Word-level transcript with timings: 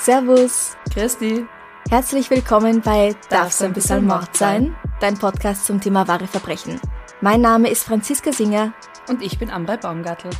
Servus, 0.00 0.76
Christi. 0.92 1.46
herzlich 1.88 2.28
willkommen 2.30 2.80
bei 2.80 3.14
Darf's 3.30 3.62
ein 3.62 3.72
bisschen 3.72 4.04
Mord 4.06 4.36
sein? 4.36 4.74
Dein 4.98 5.16
Podcast 5.16 5.64
zum 5.66 5.80
Thema 5.80 6.08
wahre 6.08 6.26
Verbrechen. 6.26 6.80
Mein 7.20 7.40
Name 7.40 7.70
ist 7.70 7.84
Franziska 7.84 8.32
Singer 8.32 8.72
Und 9.08 9.22
ich 9.22 9.38
bin 9.38 9.48
Amrei 9.48 9.76
Baumgartl. 9.76 10.30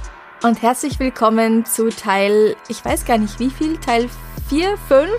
und 0.42 0.60
herzlich 0.62 0.98
willkommen 0.98 1.64
zu 1.64 1.90
Teil, 1.90 2.56
ich 2.66 2.84
weiß 2.84 3.04
gar 3.04 3.18
nicht 3.18 3.38
wie 3.38 3.50
viel, 3.50 3.78
Teil 3.78 4.10
4, 4.48 4.76
5 4.88 5.10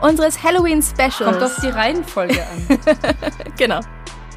unseres 0.00 0.42
Halloween 0.42 0.82
Specials. 0.82 1.18
Kommt 1.18 1.42
auf 1.42 1.56
die 1.62 1.68
Reihenfolge 1.68 2.42
an. 2.42 2.78
Genau. 3.58 3.80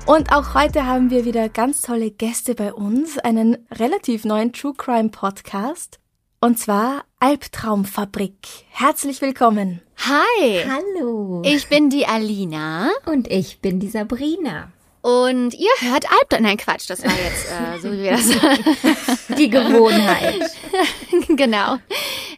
Und 0.06 0.34
auch 0.34 0.54
heute 0.54 0.86
haben 0.86 1.10
wir 1.10 1.24
wieder 1.24 1.48
ganz 1.48 1.82
tolle 1.82 2.12
Gäste 2.12 2.56
bei 2.56 2.74
uns, 2.74 3.18
einen 3.18 3.58
relativ 3.72 4.26
neuen 4.26 4.52
True 4.52 4.74
Crime 4.76 5.10
Podcast. 5.10 6.00
Und 6.42 6.60
zwar 6.60 7.06
Albtraumfabrik. 7.22 8.36
Herzlich 8.70 9.22
willkommen. 9.22 9.82
Hi, 10.00 10.66
Hallo. 10.68 11.42
ich 11.46 11.70
bin 11.70 11.90
die 11.90 12.06
Alina 12.06 12.90
und 13.06 13.32
ich 13.32 13.62
bin 13.62 13.80
die 13.80 13.88
Sabrina. 13.88 14.74
Und 15.04 15.54
ihr 15.54 15.70
hört 15.82 16.06
Albtraum. 16.10 16.44
Nein, 16.44 16.58
Quatsch, 16.58 16.90
das 16.90 17.04
war 17.04 17.12
jetzt 17.12 17.46
äh, 17.52 17.80
so 17.80 17.92
wie 17.92 18.04
wir 18.04 18.12
das. 18.12 19.28
Die 19.38 19.50
Gewohnheit. 19.50 20.50
genau. 21.28 21.78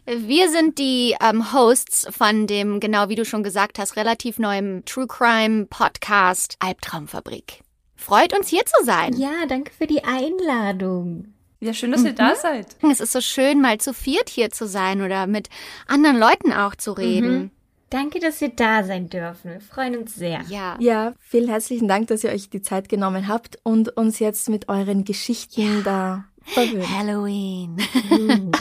Wir 0.04 0.50
sind 0.50 0.78
die 0.78 1.16
ähm, 1.20 1.52
Hosts 1.52 2.08
von 2.10 2.46
dem, 2.46 2.80
genau 2.80 3.08
wie 3.08 3.14
du 3.14 3.24
schon 3.24 3.42
gesagt 3.42 3.78
hast, 3.78 3.96
relativ 3.96 4.38
neuen 4.38 4.84
True 4.84 5.06
Crime 5.06 5.66
Podcast 5.66 6.56
Albtraumfabrik. 6.58 7.60
Freut 7.94 8.36
uns 8.36 8.48
hier 8.48 8.64
zu 8.66 8.84
sein. 8.84 9.14
Ja, 9.16 9.46
danke 9.48 9.72
für 9.72 9.86
die 9.86 10.02
Einladung. 10.04 11.34
Ja, 11.60 11.72
schön, 11.72 11.92
dass 11.92 12.04
ihr 12.04 12.12
da 12.12 12.34
seid. 12.34 12.76
Es 12.90 13.00
ist 13.00 13.12
so 13.12 13.20
schön, 13.20 13.60
mal 13.60 13.78
zu 13.78 13.94
viert 13.94 14.28
hier 14.28 14.50
zu 14.50 14.66
sein 14.66 15.02
oder 15.02 15.26
mit 15.26 15.48
anderen 15.86 16.18
Leuten 16.18 16.52
auch 16.52 16.74
zu 16.74 16.92
reden. 16.92 17.50
Danke, 17.90 18.18
dass 18.18 18.40
wir 18.40 18.48
da 18.48 18.82
sein 18.82 19.08
dürfen. 19.08 19.52
Wir 19.52 19.60
freuen 19.60 19.96
uns 19.96 20.14
sehr. 20.16 20.40
Ja. 20.48 20.76
Ja, 20.80 21.14
vielen 21.20 21.48
herzlichen 21.48 21.86
Dank, 21.86 22.08
dass 22.08 22.24
ihr 22.24 22.30
euch 22.30 22.50
die 22.50 22.60
Zeit 22.62 22.88
genommen 22.88 23.28
habt 23.28 23.58
und 23.62 23.96
uns 23.96 24.18
jetzt 24.18 24.48
mit 24.48 24.68
euren 24.68 25.04
Geschichten 25.04 25.84
da 25.84 26.24
verwöhnt. 26.42 26.88
Halloween. 26.90 27.76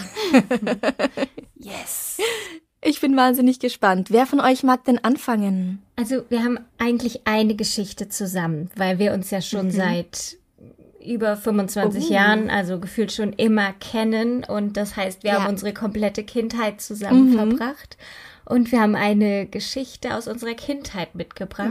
yes. 1.55 2.17
Ich 2.81 3.01
bin 3.01 3.17
wahnsinnig 3.17 3.59
gespannt. 3.59 4.11
Wer 4.11 4.27
von 4.27 4.39
euch 4.39 4.61
mag 4.61 4.83
denn 4.83 5.03
anfangen? 5.03 5.81
Also, 5.95 6.23
wir 6.29 6.43
haben 6.43 6.59
eigentlich 6.77 7.25
eine 7.25 7.55
Geschichte 7.55 8.09
zusammen, 8.09 8.69
weil 8.75 8.99
wir 8.99 9.13
uns 9.13 9.31
ja 9.31 9.41
schon 9.41 9.71
seit 9.71 10.37
über 11.03 11.35
25 11.35 12.09
Oh. 12.09 12.13
Jahren, 12.13 12.49
also 12.51 12.79
gefühlt 12.79 13.11
schon 13.11 13.33
immer 13.33 13.73
kennen. 13.73 14.43
Und 14.43 14.77
das 14.77 14.95
heißt, 14.95 15.23
wir 15.23 15.31
Ja. 15.31 15.39
haben 15.43 15.49
unsere 15.49 15.73
komplette 15.73 16.23
Kindheit 16.23 16.79
zusammen 16.79 17.33
verbracht. 17.33 17.97
Und 18.47 18.71
wir 18.71 18.79
haben 18.79 18.95
eine 18.95 19.47
Geschichte 19.47 20.13
aus 20.15 20.27
unserer 20.27 20.53
Kindheit 20.53 21.15
mitgebracht. 21.15 21.69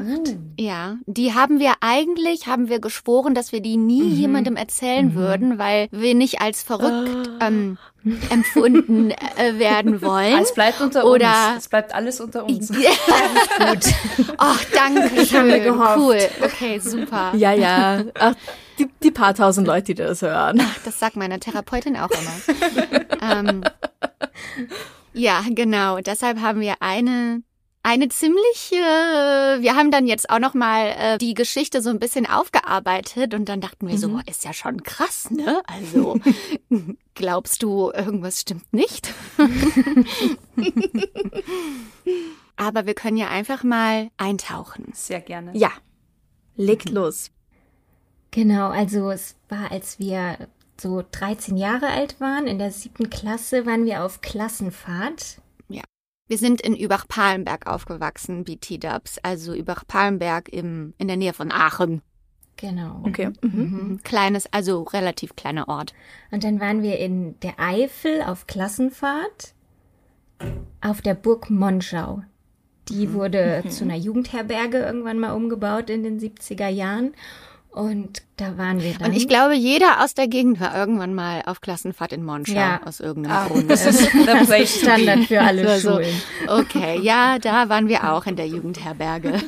Ja, 0.59 0.97
die 1.07 1.33
haben 1.33 1.61
wir 1.61 1.75
eigentlich, 1.81 2.47
haben 2.49 2.69
wir 2.69 2.81
geschworen, 2.81 3.35
dass 3.35 3.53
wir 3.53 3.61
die 3.61 3.77
nie 3.77 4.03
Mhm. 4.03 4.17
jemandem 4.17 4.57
erzählen 4.57 5.15
würden, 5.15 5.59
weil 5.59 5.87
wir 5.93 6.15
nicht 6.17 6.41
als 6.41 6.62
verrückt 6.65 7.31
ähm, 7.41 7.79
empfunden 8.31 9.12
äh, 9.12 9.59
werden 9.59 10.03
wollen. 10.03 10.39
Es 10.43 10.53
bleibt 10.53 10.81
unter 10.81 11.05
Oder- 11.07 11.51
uns. 11.53 11.59
Es 11.59 11.69
bleibt 11.69 11.95
alles 11.95 12.21
unter 12.21 12.45
uns. 12.45 12.69
Gut. 12.69 14.35
Ach, 14.39 14.65
danke 14.75 15.25
schön. 15.27 15.73
Cool. 15.97 16.19
Okay, 16.43 16.81
super. 16.81 17.33
Ja, 17.37 17.53
ja. 17.53 18.03
Ach, 18.19 18.35
die, 18.81 18.89
die 19.03 19.11
paar 19.12 19.35
tausend 19.35 19.69
Leute, 19.69 19.85
die 19.85 19.95
das 19.95 20.23
hören. 20.23 20.61
Das 20.85 20.99
sagt 20.99 21.15
meine 21.17 21.39
Therapeutin 21.39 21.97
auch 21.97 22.11
immer. 22.11 23.06
ähm, 23.49 23.62
ja, 25.14 25.42
genau. 25.48 25.98
Deshalb 26.00 26.41
haben 26.41 26.60
wir 26.60 26.76
eine 26.80 27.42
eine 27.84 28.08
ziemliche. 28.08 28.76
Wir 29.60 29.76
haben 29.76 29.91
dann 29.91 30.06
jetzt 30.06 30.30
auch 30.30 30.38
noch 30.38 30.54
mal 30.54 30.86
äh, 30.98 31.19
die 31.19 31.34
Geschichte 31.34 31.82
so 31.82 31.91
ein 31.91 32.00
bisschen 32.00 32.26
aufgearbeitet 32.26 33.34
und 33.34 33.47
dann 33.48 33.60
dachten 33.60 33.86
wir 33.86 33.98
so, 33.98 34.08
boah, 34.08 34.22
ist 34.26 34.44
ja 34.44 34.54
schon 34.54 34.82
krass, 34.82 35.30
ne? 35.30 35.62
Also 35.66 36.19
glaubst 37.14 37.62
du, 37.62 37.92
irgendwas 37.92 38.41
stimmt 38.41 38.72
nicht? 38.72 39.12
Aber 42.56 42.86
wir 42.86 42.94
können 42.94 43.19
ja 43.19 43.28
einfach 43.28 43.64
mal 43.64 44.08
eintauchen. 44.16 44.86
Sehr 44.94 45.20
gerne. 45.20 45.54
Ja, 45.54 45.70
legt 46.56 46.88
los. 46.88 47.31
Genau, 48.31 48.70
also 48.70 49.10
es 49.10 49.36
war, 49.48 49.70
als 49.70 49.98
wir 49.98 50.48
so 50.81 51.03
13 51.11 51.57
Jahre 51.57 51.89
alt 51.89 52.21
waren, 52.21 52.47
in 52.47 52.59
der 52.59 52.71
siebten 52.71 53.11
Klasse, 53.11 53.67
waren 53.67 53.85
wir 53.85 54.05
auf 54.05 54.21
Klassenfahrt. 54.21 55.41
Wir 56.27 56.39
sind 56.39 56.62
in 56.62 56.75
Übach-Palenberg 56.75 57.67
aufgewachsen, 57.67 58.45
BT-Dubs, 58.45 59.19
also 59.23 59.53
Übach-Palenberg 59.53 60.49
im, 60.49 60.95
in 60.97 61.07
der 61.07 61.19
Nähe 61.19 61.35
von 61.35 61.53
Aachen. 61.53 62.01
Genau. 62.57 63.03
Okay. 63.05 63.31
Mhm. 63.43 63.51
Mhm. 63.61 64.01
Kleines, 64.05 64.51
also 64.51 64.85
relativ 64.85 65.37
kleiner 65.37 65.69
Ort. 65.69 65.93
Und 66.31 66.45
dann 66.45 66.61
waren 66.61 66.83
wir 66.83 66.99
in 66.99 67.39
der 67.41 67.61
Eifel 67.61 68.23
auf 68.23 68.47
Klassenfahrt 68.47 69.55
auf 70.81 71.03
der 71.03 71.15
Burg 71.15 71.51
Monschau. 71.51 72.23
Die 72.89 73.12
wurde 73.12 73.65
zu 73.69 73.85
einer 73.85 73.97
Jugendherberge 73.97 74.79
irgendwann 74.79 75.19
mal 75.19 75.33
umgebaut 75.33 75.91
in 75.91 76.03
den 76.03 76.19
70er 76.21 76.69
Jahren. 76.69 77.12
Und 77.75 78.23
da 78.37 78.57
waren 78.57 78.81
wir 78.81 78.95
dann. 78.95 79.11
Und 79.11 79.17
ich 79.17 79.27
glaube, 79.27 79.55
jeder 79.55 80.05
aus 80.05 80.15
der 80.15 80.29
Gegend 80.29 80.61
war 80.61 80.77
irgendwann 80.77 81.12
mal 81.12 81.43
auf 81.47 81.61
Klassenfahrt 81.61 82.12
in 82.12 82.25
Monschau, 82.25 82.55
Ja. 82.55 82.81
aus 82.85 83.01
irgendeinem 83.01 83.37
Ah, 83.37 83.47
Grund. 83.49 83.69
das 83.69 83.85
ist 83.85 84.11
to 84.12 84.67
Standard 84.67 85.25
für 85.25 85.41
alle 85.41 85.69
Also, 85.69 85.91
Schulen. 85.95 86.15
Okay, 86.47 87.01
ja, 87.03 87.41
da 87.41 87.69
waren 87.69 87.89
wir 87.89 88.12
auch 88.12 88.27
in 88.27 88.37
der 88.37 88.47
Jugendherberge. 88.47 89.41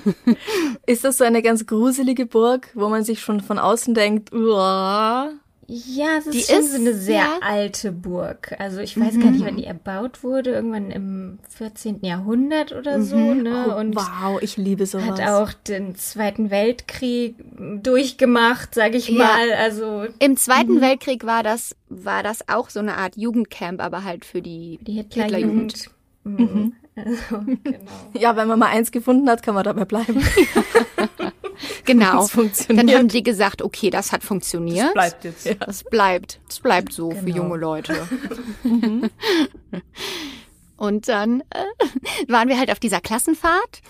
Ist 0.86 1.04
das 1.04 1.18
so 1.18 1.24
eine 1.24 1.40
ganz 1.40 1.66
gruselige 1.66 2.26
Burg, 2.26 2.68
wo 2.74 2.88
man 2.88 3.04
sich 3.04 3.20
schon 3.20 3.40
von 3.40 3.60
außen 3.60 3.94
denkt, 3.94 4.32
uah, 4.32 5.30
Ja, 5.68 6.18
es 6.18 6.26
ist 6.26 6.34
Die 6.34 6.52
schon 6.52 6.62
ist- 6.62 6.70
so 6.72 6.76
eine 6.80 6.94
sehr 6.94 7.16
ja. 7.16 7.38
alte 7.40 7.90
Burg. 7.90 8.54
Also 8.60 8.78
ich 8.78 8.98
weiß 8.98 9.18
gar 9.18 9.32
nicht, 9.32 9.44
wann 9.44 9.56
die 9.56 9.64
erbaut 9.64 10.22
wurde. 10.22 10.50
Irgendwann 10.52 10.92
im 10.92 11.38
14. 11.48 12.04
Jahrhundert 12.04 12.72
oder 12.72 13.02
so. 13.02 13.16
Ne? 13.16 13.66
oh, 13.74 13.80
Und 13.80 13.96
wow, 13.96 14.40
ich 14.40 14.56
liebe 14.56 14.86
sowas. 14.86 15.20
hat 15.20 15.28
auch 15.28 15.52
den 15.52 15.96
Zweiten 15.96 16.50
Weltkrieg 16.50 17.34
durchgemacht, 17.82 18.74
sag 18.76 18.94
ich 18.94 19.08
Ja. 19.08 19.18
mal. 19.24 19.52
Also 19.58 20.06
Im 20.20 20.36
Zweiten 20.36 20.80
Weltkrieg 20.80 21.26
war 21.26 21.42
das, 21.42 21.74
war 21.88 22.22
das 22.22 22.48
auch 22.48 22.70
so 22.70 22.78
eine 22.78 22.96
Art 22.96 23.16
Jugendcamp, 23.16 23.82
aber 23.82 24.04
halt 24.04 24.24
für 24.24 24.42
die, 24.42 24.78
die 24.82 24.92
Hitlerjugend. 24.92 25.90
Mhm. 26.24 26.74
Also, 26.98 27.44
genau. 27.62 27.78
Ja, 28.18 28.36
wenn 28.36 28.48
man 28.48 28.58
mal 28.58 28.70
eins 28.70 28.90
gefunden 28.90 29.28
hat, 29.28 29.42
kann 29.42 29.52
man 29.54 29.64
dabei 29.64 29.84
bleiben. 29.84 30.18
Genau. 31.86 32.12
Das 32.20 32.30
funktioniert. 32.30 32.88
Dann 32.88 32.94
haben 32.96 33.08
die 33.08 33.22
gesagt, 33.22 33.62
okay, 33.62 33.90
das 33.90 34.12
hat 34.12 34.22
funktioniert. 34.22 34.92
Bleibt 34.92 35.24
jetzt. 35.24 35.48
Das 35.60 35.84
bleibt, 35.84 36.40
das 36.48 36.60
bleibt 36.60 36.92
so 36.92 37.10
für 37.12 37.24
Genau. 37.24 37.36
junge 37.38 37.56
Leute. 37.56 38.08
Und 40.76 41.08
dann 41.08 41.40
äh, 41.50 42.28
waren 42.32 42.48
wir 42.48 42.58
halt 42.58 42.70
auf 42.70 42.78
dieser 42.78 43.00
Klassenfahrt. 43.00 43.80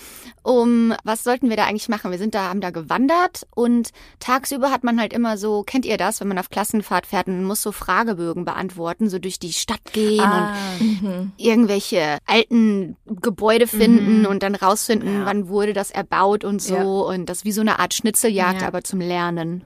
Um 0.42 0.94
was 1.02 1.24
sollten 1.24 1.48
wir 1.50 1.56
da 1.56 1.64
eigentlich 1.64 1.88
machen? 1.88 2.12
Wir 2.12 2.18
sind 2.18 2.34
da, 2.36 2.48
haben 2.48 2.60
da 2.60 2.70
gewandert 2.70 3.46
und 3.56 3.90
tagsüber 4.20 4.70
hat 4.70 4.84
man 4.84 5.00
halt 5.00 5.12
immer 5.12 5.36
so, 5.38 5.64
kennt 5.64 5.84
ihr 5.84 5.96
das, 5.96 6.20
wenn 6.20 6.28
man 6.28 6.38
auf 6.38 6.50
Klassenfahrt 6.50 7.06
fährt 7.06 7.26
und 7.26 7.42
muss 7.42 7.62
so 7.62 7.72
Fragebögen 7.72 8.44
beantworten, 8.44 9.08
so 9.08 9.18
durch 9.18 9.40
die 9.40 9.52
Stadt 9.52 9.80
gehen 9.92 10.20
Ah, 10.20 10.54
und 10.78 11.32
irgendwelche 11.36 12.18
alten 12.26 12.96
Gebäude 13.06 13.66
finden 13.66 14.24
und 14.24 14.44
dann 14.44 14.54
rausfinden, 14.54 15.24
wann 15.24 15.48
wurde 15.48 15.72
das 15.72 15.90
erbaut 15.90 16.44
und 16.44 16.62
so 16.62 16.76
Ja. 16.76 16.82
und 16.84 17.26
das 17.28 17.44
wie 17.44 17.50
so 17.52 17.60
eine 17.62 17.80
Art 17.80 17.94
Schnitzeljagd, 17.94 18.60
Ja. 18.62 18.68
aber 18.68 18.84
zum 18.84 19.00
Lernen. 19.00 19.64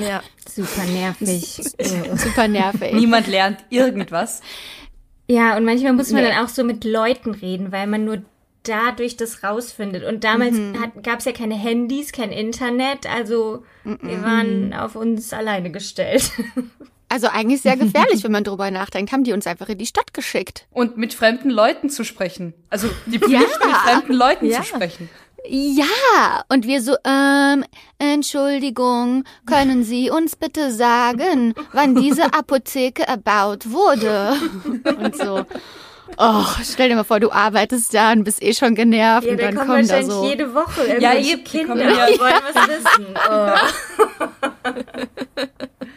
ja. 0.00 0.22
Super 0.50 0.84
nervig. 0.86 1.60
Super 2.16 2.48
nervig. 2.48 2.94
Niemand 2.94 3.26
lernt 3.26 3.58
irgendwas. 3.68 4.40
Ja, 5.26 5.56
und 5.56 5.64
manchmal 5.64 5.92
muss 5.94 6.10
man 6.12 6.22
Nee. 6.22 6.30
dann 6.30 6.44
auch 6.44 6.48
so 6.48 6.64
mit 6.64 6.84
Leuten 6.84 7.30
reden, 7.32 7.72
weil 7.72 7.86
man 7.86 8.04
nur 8.04 8.22
dadurch 8.62 9.16
das 9.16 9.42
rausfindet. 9.42 10.04
Und 10.04 10.24
damals 10.24 10.56
gab 11.02 11.18
es 11.18 11.24
ja 11.26 11.32
keine 11.32 11.54
Handys, 11.54 12.12
kein 12.12 12.30
Internet, 12.30 13.06
also 13.06 13.64
wir 13.84 14.22
waren 14.22 14.72
auf 14.74 14.96
uns 14.96 15.32
alleine 15.32 15.70
gestellt. 15.70 16.30
Also 17.10 17.28
eigentlich 17.28 17.60
sehr 17.60 17.76
gefährlich, 17.76 18.24
wenn 18.24 18.32
man 18.32 18.42
drüber 18.42 18.72
nachdenkt. 18.72 19.12
Haben 19.12 19.22
die 19.22 19.32
uns 19.32 19.46
einfach 19.46 19.68
in 19.68 19.78
die 19.78 19.86
Stadt 19.86 20.12
geschickt. 20.14 20.66
Und 20.72 20.96
mit 20.96 21.14
fremden 21.14 21.48
Leuten 21.48 21.88
zu 21.88 22.02
sprechen. 22.02 22.54
Also 22.70 22.88
die 23.06 23.20
Pflicht, 23.20 23.40
mit 23.64 23.76
fremden 23.76 24.14
Leuten 24.14 24.46
Ja. 24.46 24.62
zu 24.62 24.64
sprechen. 24.64 25.08
Ja, 25.46 26.42
und 26.48 26.66
wir 26.66 26.80
so, 26.80 26.94
ähm, 27.04 27.64
Entschuldigung, 27.98 29.24
können 29.46 29.84
Sie 29.84 30.10
uns 30.10 30.36
bitte 30.36 30.72
sagen, 30.72 31.52
wann 31.72 31.94
diese 31.94 32.32
Apotheke 32.32 33.06
erbaut 33.06 33.70
wurde? 33.70 34.34
Und 34.98 35.16
so. 35.16 35.44
Oh, 36.16 36.44
stell 36.62 36.88
dir 36.90 36.96
mal 36.96 37.04
vor, 37.04 37.18
du 37.20 37.30
arbeitest 37.32 37.92
da 37.92 38.12
und 38.12 38.24
bist 38.24 38.42
eh 38.42 38.54
schon 38.54 38.74
genervt 38.74 39.26
und 39.26 39.40
dann 39.40 39.56
kommen 39.56 39.86
da 39.88 40.02
so. 40.02 40.24
jede 40.24 40.54
Woche 40.54 40.86
Ja, 41.00 41.12
irgendwelche 41.14 41.30
eben, 41.32 41.44
die 41.44 41.50
Kinder 41.50 41.66
kommen 41.74 41.80
ja- 41.90 42.18
wollen 42.18 42.34
was 42.54 42.68
wissen. 42.68 43.06
Oh. 43.30 43.50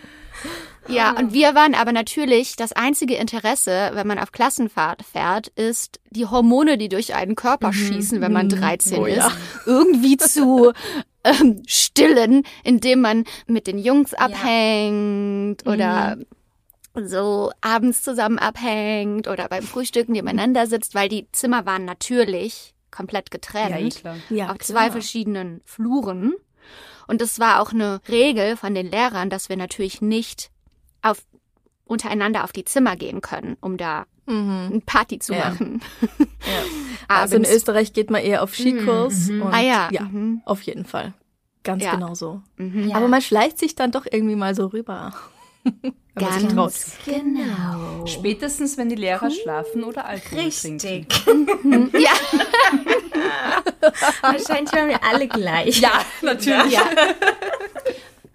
Ja, 0.89 1.11
und 1.17 1.33
wir 1.33 1.53
waren 1.55 1.75
aber 1.75 1.91
natürlich, 1.91 2.55
das 2.55 2.71
einzige 2.71 3.15
Interesse, 3.15 3.91
wenn 3.93 4.07
man 4.07 4.19
auf 4.19 4.31
Klassenfahrt 4.31 5.03
fährt, 5.03 5.47
ist 5.47 5.99
die 6.11 6.25
Hormone, 6.25 6.77
die 6.77 6.89
durch 6.89 7.13
einen 7.13 7.35
Körper 7.35 7.73
schießen, 7.73 8.21
wenn 8.21 8.31
man 8.31 8.49
13 8.49 9.05
ist, 9.05 9.29
irgendwie 9.65 10.17
zu 10.17 10.71
ähm, 11.23 11.61
stillen, 11.67 12.43
indem 12.63 13.01
man 13.01 13.25
mit 13.47 13.67
den 13.67 13.77
Jungs 13.77 14.13
abhängt 14.13 15.67
oder 15.67 16.17
so 16.95 17.51
abends 17.61 18.01
zusammen 18.01 18.39
abhängt 18.39 19.27
oder 19.27 19.47
beim 19.49 19.63
Frühstücken 19.63 20.13
nebeneinander 20.13 20.67
sitzt, 20.67 20.95
weil 20.95 21.09
die 21.09 21.27
Zimmer 21.31 21.65
waren 21.65 21.85
natürlich 21.85 22.73
komplett 22.89 23.29
getrennt 23.29 23.69
Ja, 23.69 23.77
eh 23.77 23.89
klar. 23.89 24.15
Ja, 24.29 24.49
auf 24.51 24.59
zwei 24.59 24.89
verschiedenen 24.89 25.61
Fluren. 25.65 26.33
Und 27.07 27.21
es 27.21 27.39
war 27.39 27.61
auch 27.61 27.71
eine 27.71 28.01
Regel 28.09 28.57
von 28.57 28.73
den 28.73 28.89
Lehrern, 28.89 29.29
dass 29.29 29.49
wir 29.49 29.57
natürlich 29.57 30.01
nicht 30.01 30.49
auf, 31.11 31.19
untereinander 31.85 32.43
auf 32.43 32.51
die 32.51 32.65
Zimmer 32.65 32.95
gehen 32.95 33.21
können, 33.21 33.57
um 33.61 33.77
da 33.77 34.05
eine 34.29 34.81
Party 34.85 35.19
zu 35.19 35.33
Ja. 35.33 35.51
machen. 35.51 35.81
Also 37.09 37.37
in. 37.37 37.45
Österreich 37.45 37.93
geht 37.93 38.11
man 38.11 38.21
eher 38.21 38.43
auf 38.43 38.53
Skikurs. 38.53 39.29
Und 39.29 39.41
Ah 39.43 39.61
ja, 39.61 39.87
ja 39.91 40.01
mhm. 40.01 40.41
auf 40.43 40.61
jeden 40.63 40.83
Fall. 40.83 41.13
Ganz 41.63 41.81
Ja. 41.81 41.91
genau 41.95 42.15
so. 42.15 42.41
Mhm. 42.57 42.91
Aber 42.93 43.07
man 43.07 43.21
schleicht 43.21 43.57
sich 43.59 43.75
dann 43.75 43.91
doch 43.91 44.05
irgendwie 44.11 44.35
mal 44.35 44.53
so 44.53 44.65
rüber. 44.67 45.13
Ganz 46.15 46.53
traut. 46.53 46.73
Genau. 47.05 48.05
Spätestens, 48.05 48.77
wenn 48.77 48.89
die 48.89 48.95
Lehrer 48.95 49.31
schlafen 49.31 49.85
oder 49.85 50.03
Alkohol 50.05 50.49
trinken. 50.49 50.81
Richtig. 50.81 51.07
Ja, 52.01 52.11
Wahrscheinlich 54.21 54.73
waren 54.73 54.89
wir 54.89 55.03
alle 55.03 55.27
gleich. 55.27 55.79
Ja, 55.79 56.01
natürlich. 56.21 56.77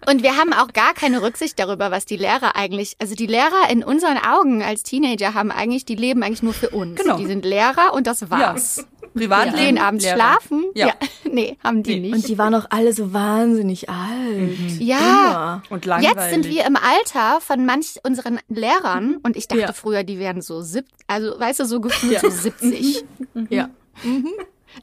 Und 0.07 0.23
wir 0.23 0.37
haben 0.37 0.53
auch 0.53 0.73
gar 0.73 0.93
keine 0.93 1.21
Rücksicht 1.21 1.57
darüber, 1.59 1.91
was 1.91 2.05
die 2.05 2.17
Lehrer 2.17 2.55
eigentlich, 2.55 2.95
also 2.99 3.15
die 3.15 3.27
Lehrer 3.27 3.69
in 3.69 3.83
unseren 3.83 4.17
Augen 4.17 4.61
als 4.63 4.83
Teenager 4.83 5.33
haben 5.33 5.51
eigentlich, 5.51 5.85
die 5.85 5.95
leben 5.95 6.23
eigentlich 6.23 6.43
nur 6.43 6.53
für 6.53 6.69
uns. 6.69 6.99
Genau. 7.01 7.17
Die 7.17 7.25
sind 7.25 7.45
Lehrer 7.45 7.93
und 7.93 8.07
das 8.07 8.21
Ja. 8.21 8.29
war's. 8.29 8.85
Privatleben. 9.13 9.57
Gehen 9.57 9.77
abends 9.77 10.03
Lehrer. 10.05 10.15
schlafen. 10.15 10.65
Ja. 10.75 10.93
Nee, 11.33 11.57
haben 11.63 11.81
die 11.81 11.99
nicht. 11.99 12.13
Und 12.13 12.27
die 12.27 12.37
waren 12.37 12.53
auch 12.53 12.65
alle 12.69 12.93
so 12.93 13.11
wahnsinnig 13.11 13.89
alt. 13.89 14.55
ja. 14.79 14.97
Immer. 14.99 15.63
Und 15.71 15.85
langweilig. 15.85 16.15
Jetzt 16.15 16.29
sind 16.31 16.45
wir 16.47 16.63
im 16.65 16.75
Alter 16.75 17.41
von 17.41 17.65
manch 17.65 17.95
unseren 18.03 18.39
Lehrern 18.49 19.17
und 19.23 19.35
ich 19.35 19.47
dachte 19.47 19.61
Ja. 19.61 19.73
früher, 19.73 20.03
die 20.03 20.19
wären 20.19 20.41
so 20.43 20.61
sieb, 20.61 20.85
also 21.07 21.39
weißt 21.39 21.61
du, 21.61 21.65
so 21.65 21.81
gefühlt 21.81 22.19
so 22.21 22.29
70. 22.29 23.03
Ja. 23.49 23.69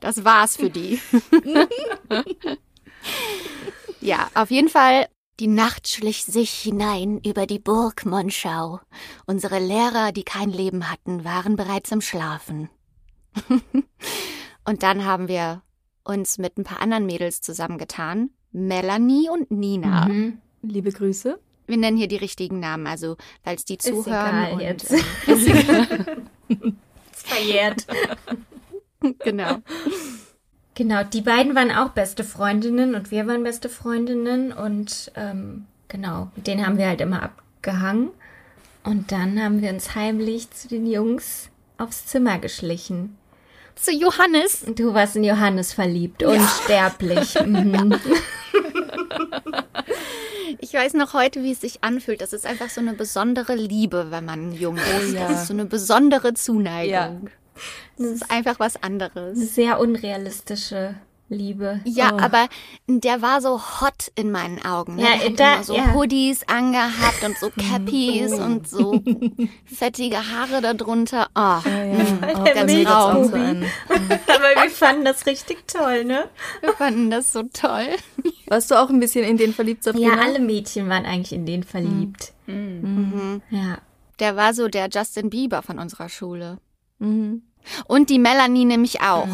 Das 0.01 0.25
war's 0.25 0.57
für 0.57 0.71
die. 0.71 0.99
ja, 4.01 4.29
auf 4.35 4.51
jeden 4.51 4.69
Fall. 4.69 5.07
Die 5.39 5.47
Nacht 5.47 5.89
schlich 5.89 6.25
sich 6.25 6.51
hinein 6.51 7.19
über 7.25 7.47
die 7.47 7.59
Burg 7.59 8.05
Monschau. 8.05 8.81
Unsere 9.27 9.59
Lehrer, 9.59 10.13
die 10.13 10.23
kein 10.23 10.51
Leben 10.51 10.91
hatten, 10.91 11.25
waren 11.25 11.57
bereits 11.57 11.91
im 11.93 12.03
Schlafen. 12.03 12.69
und 14.67 14.83
dann 14.83 15.07
haben 15.07 15.29
wir 15.29 15.63
uns 16.05 16.37
mit 16.37 16.59
ein 16.59 16.65
paar 16.65 16.83
anderen 16.83 17.07
Mädels 17.07 17.41
zusammengetan. 17.41 18.31
Melanie 18.53 19.31
und 19.31 19.51
Nina. 19.51 20.09
Mhm. 20.09 20.39
Liebe 20.63 20.93
Grüße. 20.93 21.39
Wir 21.67 21.77
nennen 21.77 21.97
hier 21.97 22.09
die 22.09 22.17
richtigen 22.17 22.61
Namen, 22.61 22.87
also 22.87 23.17
falls 23.45 23.65
die 23.65 23.79
zuhören. 23.79 24.45
egal 24.45 24.53
und, 24.55 24.61
jetzt. 24.61 24.91
äh, 24.91 24.97
ist 25.33 25.47
egal. 25.49 26.25
Ist 27.13 27.27
verjährt. 27.29 27.87
genau. 29.21 29.59
Genau, 30.75 31.03
die 31.03 31.21
beiden 31.21 31.55
waren 31.55 31.73
auch 31.73 31.91
beste 31.91 32.25
Freundinnen 32.25 32.95
und 32.95 33.11
wir 33.11 33.27
waren 33.27 33.43
beste 33.43 33.69
Freundinnen 33.69 34.53
und 34.53 35.13
ähm, 35.17 35.67
genau, 35.89 36.31
mit 36.37 36.47
denen 36.47 36.67
haben 36.67 36.79
wir 36.79 36.87
halt 36.87 37.01
immer 37.01 37.23
abgehangen. 37.23 38.11
Und 38.83 39.13
dann 39.13 39.43
haben 39.43 39.61
wir 39.61 39.71
uns 39.71 39.95
heimlich 39.95 40.51
zu 40.53 40.69
den 40.69 40.87
Jungs 40.87 41.51
aufs 41.77 42.07
Zimmer 42.07 42.39
geschlichen. 42.39 43.17
Zu 43.75 43.93
Johannes. 43.93 44.65
Du 44.75 44.95
warst 44.95 45.17
in 45.17 45.25
Johannes 45.25 45.73
verliebt, 45.73 46.23
unsterblich. 46.23 47.35
Mhm. 47.45 47.99
Ich 50.59 50.75
weiß 50.75 50.95
noch 50.95 51.15
heute, 51.15 51.43
wie 51.43 51.53
es 51.53 51.61
sich 51.61 51.83
anfühlt. 51.83 52.21
Das 52.21 52.33
ist 52.33 52.47
einfach 52.47 52.69
so 52.69 52.81
eine 52.81 52.93
besondere 52.93 53.55
Liebe, 53.55 54.11
wenn 54.11 54.25
man 54.25 54.53
jung 54.53 54.77
ist. 54.77 55.15
ja. 55.15 55.29
Das 55.29 55.43
ist 55.43 55.49
so 55.49 55.55
eine 55.55 55.65
besondere 55.65 56.35
Zuneigung. 56.35 56.91
Ja. 56.91 57.17
Das 57.99 58.07
ist 58.07 58.31
einfach 58.31 58.59
was 58.61 58.83
anderes. 58.83 59.55
Sehr 59.55 59.79
unrealistische 59.81 60.95
Liebe. 61.33 61.81
Ja, 61.85 62.11
Oh. 62.15 62.19
aber 62.19 62.49
der 62.89 63.23
war 63.23 63.41
so 63.41 63.61
hot 63.81 64.11
in 64.17 64.33
meinen 64.33 64.65
Augen. 64.65 64.97
Ne? 64.97 65.03
Ja, 65.03 65.09
der 65.17 65.25
hat 65.29 65.39
da- 65.41 65.55
immer 65.55 65.63
so 65.65 65.77
ja. 65.77 65.95
Hoodies 65.95 66.43
angehabt 66.49 67.23
und 67.25 67.39
so 67.39 67.51
Cappies 67.57 68.33
und 68.33 68.69
so 68.69 69.01
fettige 69.65 70.17
Haare 70.17 70.61
darunter. 70.61 71.29
Oh, 71.37 71.59
Oh, 71.63 72.43
Der 72.45 72.55
ganz 72.55 72.73
Milch- 72.73 72.89
auch 72.89 73.15
so 73.15 73.23
Tobi. 73.31 73.39
ein. 73.39 73.65
Aber 74.27 74.63
wir 74.63 74.71
fanden 74.71 75.05
das 75.05 75.25
richtig 75.27 75.69
toll, 75.69 76.05
ne? 76.05 76.29
wir 76.63 76.73
fanden 76.73 77.11
das 77.11 77.33
so 77.33 77.45
toll. 77.53 77.87
Warst 78.49 78.71
du 78.73 78.75
auch 78.75 78.91
ein 78.91 78.99
bisschen 78.99 79.25
in 79.25 79.37
den 79.37 79.55
verliebt, 79.55 79.85
Sabrina? 79.85 80.17
Ja, 80.17 80.21
alle 80.23 80.41
Mädchen 80.41 80.89
waren 80.89 81.07
eigentlich 81.07 81.33
in 81.33 81.47
den 81.47 81.63
verliebt. 81.63 82.33
Mhm. 82.47 83.41
Ja. 83.51 83.79
Der 84.19 84.35
war 84.37 84.53
so 84.53 84.67
der 84.67 84.89
Justin 84.93 85.31
Bieber 85.31 85.63
von 85.63 85.79
unserer 85.79 86.09
Schule. 86.09 86.59
Mhm. 86.99 87.43
Und 87.87 88.11
die 88.11 88.19
Melanie 88.19 88.65
nämlich 88.65 89.01
auch, 89.03 89.29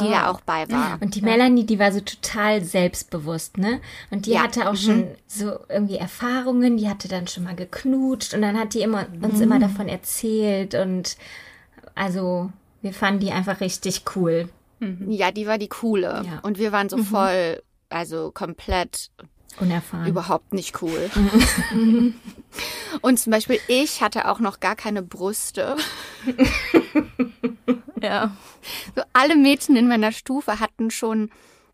die 0.00 0.08
da 0.10 0.22
Ah. 0.24 0.30
auch 0.30 0.40
bei 0.40 0.68
war. 0.70 0.98
Und 1.00 1.14
die 1.14 1.22
Melanie, 1.22 1.64
die 1.64 1.78
war 1.78 1.92
so 1.92 2.00
total 2.00 2.64
selbstbewusst, 2.64 3.58
ne? 3.58 3.80
Und 4.10 4.26
die 4.26 4.32
Ja. 4.32 4.42
hatte 4.42 4.68
auch 4.68 4.74
schon 4.76 5.06
so 5.28 5.52
irgendwie 5.68 5.96
Erfahrungen, 5.96 6.76
die 6.76 6.88
hatte 6.88 7.06
dann 7.08 7.28
schon 7.28 7.44
mal 7.44 7.54
geknutscht 7.54 8.34
und 8.34 8.42
dann 8.42 8.58
hat 8.58 8.74
die 8.74 8.80
immer, 8.82 9.06
uns 9.22 9.40
immer 9.40 9.58
davon 9.60 9.88
erzählt 9.88 10.74
und 10.74 11.16
also 11.94 12.50
wir 12.82 12.92
fanden 12.92 13.20
die 13.20 13.30
einfach 13.30 13.60
richtig 13.60 14.02
cool. 14.16 14.48
Ja, 15.08 15.30
die 15.30 15.46
war 15.46 15.56
die 15.58 15.68
coole. 15.68 16.22
Ja. 16.26 16.40
Und 16.42 16.58
wir 16.58 16.70
waren 16.72 16.88
so 16.90 16.98
voll, 16.98 17.62
also 17.88 18.30
komplett 18.32 19.10
Unerfahren. 19.58 20.06
überhaupt 20.06 20.52
nicht 20.52 20.82
cool. 20.82 21.10
Und 23.00 23.18
zum 23.18 23.30
Beispiel 23.30 23.58
ich 23.68 24.02
hatte 24.02 24.28
auch 24.28 24.40
noch 24.40 24.60
gar 24.60 24.76
keine 24.76 25.02
Brüste. 25.02 25.76
Ja. 28.02 28.36
So 28.94 29.02
alle 29.14 29.34
Mädchen 29.34 29.76
in 29.76 29.88
meiner 29.88 30.12
Stufe 30.12 30.60
hatten 30.60 30.90
schon 30.90 31.30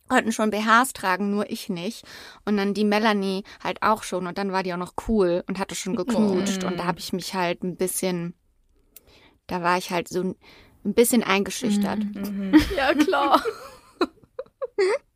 konnten 0.09 0.33
schon 0.33 0.51
BHs 0.51 0.93
tragen, 0.93 1.31
nur 1.31 1.51
ich 1.51 1.69
nicht. 1.69 2.05
Und 2.45 2.57
dann 2.57 2.75
die 2.75 2.85
Melanie 2.85 3.45
halt 3.63 3.83
auch 3.83 4.03
schon. 4.03 4.27
Und 4.27 4.39
dann 4.39 4.53
war 4.53 4.63
die 4.63 4.73
auch 4.75 4.79
noch 4.79 4.95
cool 5.09 5.43
und 5.47 5.59
hatte 5.59 5.75
schon 5.75 5.97
geknutscht. 5.97 6.65
Und 6.65 6.79
da 6.79 6.85
habe 6.85 6.99
ich 6.99 7.13
mich 7.13 7.35
halt 7.35 7.63
ein 7.63 7.77
bisschen, 7.77 8.35
da 9.47 9.63
war 9.63 9.79
ich 9.79 9.91
halt 9.91 10.09
so 10.09 10.23
ein 10.23 10.37
bisschen 10.95 11.23
eingeschüchtert. 11.23 12.01
Ja, 12.77 12.93
klar. 12.95 13.43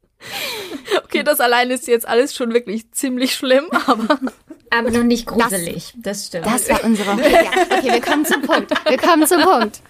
Okay, 1.04 1.22
das 1.22 1.40
allein 1.40 1.70
ist 1.70 1.86
jetzt 1.86 2.06
alles 2.06 2.34
schon 2.34 2.52
wirklich 2.52 2.90
ziemlich 2.92 3.34
schlimm, 3.34 3.64
aber 3.86 4.18
Aber 4.70 4.90
noch 4.90 5.04
nicht 5.04 5.26
gruselig, 5.26 5.94
das, 5.96 6.26
stimmt. 6.26 6.46
Das 6.46 6.68
war 6.68 6.82
unsere. 6.84 7.10
Ja, 7.30 7.50
okay, 7.70 7.92
wir 7.92 8.00
kommen 8.00 8.24
zum 8.24 8.42
Punkt. 8.42 8.72
Wir 8.88 8.98
kommen 8.98 9.26
zum 9.26 9.42
Punkt. 9.42 9.80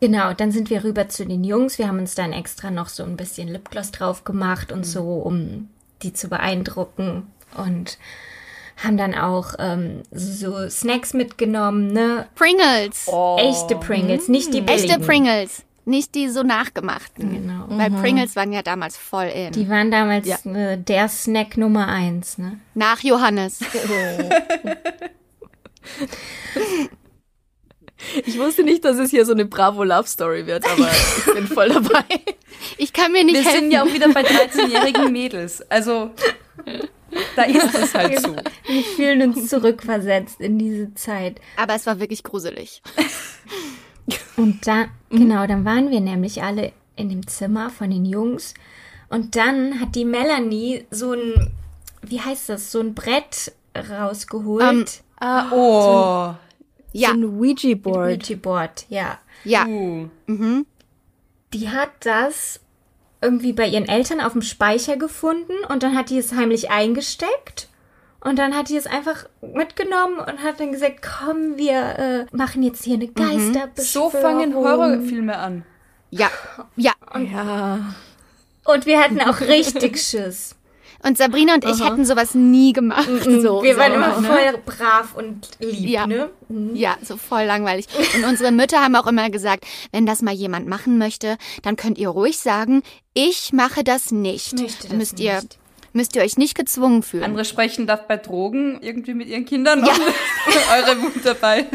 Genau, 0.00 0.32
dann 0.32 0.52
sind 0.52 0.70
wir 0.70 0.84
rüber 0.84 1.08
zu 1.08 1.26
den 1.26 1.44
Jungs. 1.44 1.78
Wir 1.78 1.88
haben 1.88 1.98
uns 1.98 2.14
dann 2.14 2.32
extra 2.32 2.70
noch 2.70 2.88
so 2.88 3.02
ein 3.02 3.16
bisschen 3.16 3.48
Lipgloss 3.48 3.92
drauf 3.92 4.24
gemacht 4.24 4.72
und 4.72 4.84
so, 4.84 5.02
um 5.14 5.68
die 6.02 6.12
zu 6.12 6.28
beeindrucken. 6.28 7.30
Und 7.56 7.98
haben 8.76 8.96
dann 8.96 9.14
auch 9.14 9.54
ähm, 9.58 10.02
so 10.10 10.68
Snacks 10.68 11.14
mitgenommen, 11.14 11.92
ne? 11.92 12.28
Pringles. 12.34 13.08
Echte 13.38 13.76
Pringles, 13.76 14.28
nicht 14.28 14.52
die 14.52 14.60
billigen. 14.60 14.90
Echte 14.90 15.00
Pringles. 15.00 15.62
Nicht 15.88 16.14
die 16.14 16.28
so 16.28 16.42
nachgemachten. 16.42 17.32
Genau. 17.32 17.64
Weil 17.68 17.90
Pringles 17.90 18.36
waren 18.36 18.52
ja 18.52 18.62
damals 18.62 18.96
voll 18.96 19.26
in. 19.26 19.52
Die 19.52 19.68
waren 19.68 19.90
damals 19.90 20.26
äh, 20.44 20.76
der 20.76 21.08
Snack 21.08 21.56
Nummer 21.56 21.88
eins, 21.88 22.38
ne? 22.38 22.58
Nach 22.74 23.00
Johannes. 23.02 23.60
Ich 28.26 28.38
wusste 28.38 28.62
nicht, 28.62 28.84
dass 28.84 28.98
es 28.98 29.10
hier 29.10 29.24
so 29.24 29.32
eine 29.32 29.46
Bravo 29.46 29.82
Love 29.82 30.06
Story 30.06 30.46
wird, 30.46 30.64
aber 30.66 30.88
ich 31.18 31.34
bin 31.34 31.46
voll 31.46 31.68
dabei. 31.70 32.04
Ich 32.76 32.92
kann 32.92 33.10
mir 33.12 33.24
nicht 33.24 33.36
Wir 33.36 33.44
helfen. 33.44 33.60
sind 33.62 33.70
ja 33.70 33.82
auch 33.82 33.92
wieder 33.92 34.08
bei 34.10 34.22
13-jährigen 34.22 35.10
Mädels. 35.12 35.62
Also, 35.70 36.10
da 37.34 37.42
ist 37.44 37.74
es 37.74 37.94
halt 37.94 38.20
so. 38.20 38.36
Wir 38.66 38.82
fühlen 38.82 39.22
uns 39.22 39.48
zurückversetzt 39.48 40.40
in 40.40 40.58
diese 40.58 40.92
Zeit. 40.94 41.40
aber 41.56 41.74
es 41.74 41.86
war 41.86 41.98
wirklich 41.98 42.22
gruselig. 42.22 42.82
Und 44.36 44.66
da, 44.66 44.86
genau, 45.10 45.46
dann 45.46 45.64
waren 45.64 45.90
wir 45.90 46.00
nämlich 46.00 46.42
alle 46.42 46.72
in 46.96 47.08
dem 47.08 47.26
Zimmer 47.26 47.70
von 47.70 47.90
den 47.90 48.04
Jungs. 48.04 48.54
Und 49.08 49.36
dann 49.36 49.80
hat 49.80 49.94
die 49.94 50.04
Melanie 50.04 50.84
so 50.90 51.12
ein, 51.12 51.52
wie 52.02 52.20
heißt 52.20 52.48
das, 52.48 52.72
so 52.72 52.80
ein 52.80 52.94
Brett 52.94 53.52
rausgeholt. 53.76 54.62
Ähm, 54.64 54.84
Ah, 55.18 55.50
Oh. 55.50 56.34
Ja, 56.92 57.08
so 57.10 57.14
ein 57.14 57.24
Ouija-Board. 57.24 58.22
Ouija-Board, 58.30 58.86
ja. 58.88 59.18
ja. 59.44 59.66
Uh. 59.66 60.08
Die 61.52 61.68
hat 61.70 61.90
das 62.00 62.60
irgendwie 63.20 63.52
bei 63.52 63.66
ihren 63.66 63.88
Eltern 63.88 64.20
auf 64.20 64.32
dem 64.32 64.42
Speicher 64.42 64.96
gefunden 64.96 65.52
und 65.68 65.82
dann 65.82 65.96
hat 65.96 66.10
die 66.10 66.18
es 66.18 66.32
heimlich 66.32 66.70
eingesteckt. 66.70 67.68
Und 68.20 68.38
dann 68.38 68.56
hat 68.56 68.68
die 68.68 68.76
es 68.76 68.86
einfach 68.86 69.26
mitgenommen 69.40 70.18
und 70.18 70.42
hat 70.42 70.58
dann 70.58 70.72
gesagt, 70.72 71.00
komm, 71.02 71.56
wir 71.56 72.26
äh, 72.30 72.36
machen 72.36 72.62
jetzt 72.62 72.84
hier 72.84 72.94
eine 72.94 73.08
Geisterbeschwörung. 73.08 74.10
So 74.10 74.10
fangen 74.10 74.54
Horrorfilme 74.54 75.36
an. 75.36 75.64
Ja, 76.10 76.30
ja. 76.76 76.92
Ja. 77.14 77.94
Und 78.64 78.86
wir 78.86 79.00
hatten 79.00 79.20
auch 79.20 79.40
richtig 79.40 80.00
Schiss. 80.00 80.56
Und 81.02 81.18
Sabrina 81.18 81.54
und 81.54 81.64
ich 81.64 81.84
hätten 81.84 82.04
sowas 82.04 82.34
nie 82.34 82.72
gemacht. 82.72 83.06
So, 83.06 83.62
wir 83.62 83.76
waren 83.76 83.92
so, 83.92 83.96
immer 83.96 84.20
ne? 84.20 84.26
voll 84.26 84.62
brav 84.64 85.14
und 85.14 85.48
lieb, 85.60 85.88
Ja. 85.88 86.06
ne? 86.06 86.30
Ja, 86.74 86.96
so 87.02 87.16
voll 87.16 87.44
langweilig. 87.44 87.86
Und 88.16 88.24
unsere 88.24 88.50
Mütter 88.50 88.82
haben 88.82 88.96
auch 88.96 89.06
immer 89.06 89.30
gesagt, 89.30 89.64
wenn 89.92 90.06
das 90.06 90.22
mal 90.22 90.34
jemand 90.34 90.66
machen 90.66 90.98
möchte, 90.98 91.36
dann 91.62 91.76
könnt 91.76 91.98
ihr 91.98 92.08
ruhig 92.08 92.38
sagen, 92.38 92.82
ich 93.14 93.52
mache 93.52 93.84
das 93.84 94.10
nicht. 94.10 94.54
Möchte 94.54 94.78
das 94.78 94.88
Dann 94.88 94.98
müsst 94.98 95.20
ihr 95.20 95.34
nicht. 95.34 95.58
Müsst 95.96 96.14
ihr 96.14 96.22
euch 96.22 96.36
nicht 96.36 96.54
gezwungen 96.54 97.02
fühlen. 97.02 97.24
Andere 97.24 97.44
sprechen 97.44 97.86
darf 97.86 98.06
bei 98.06 98.16
Drogen 98.16 98.78
irgendwie 98.80 99.14
mit 99.14 99.28
ihren 99.28 99.44
Kindern 99.44 99.80
noch. 99.80 99.88
Eure 100.76 101.02
Wut 101.02 101.24
dabei. 101.24 101.66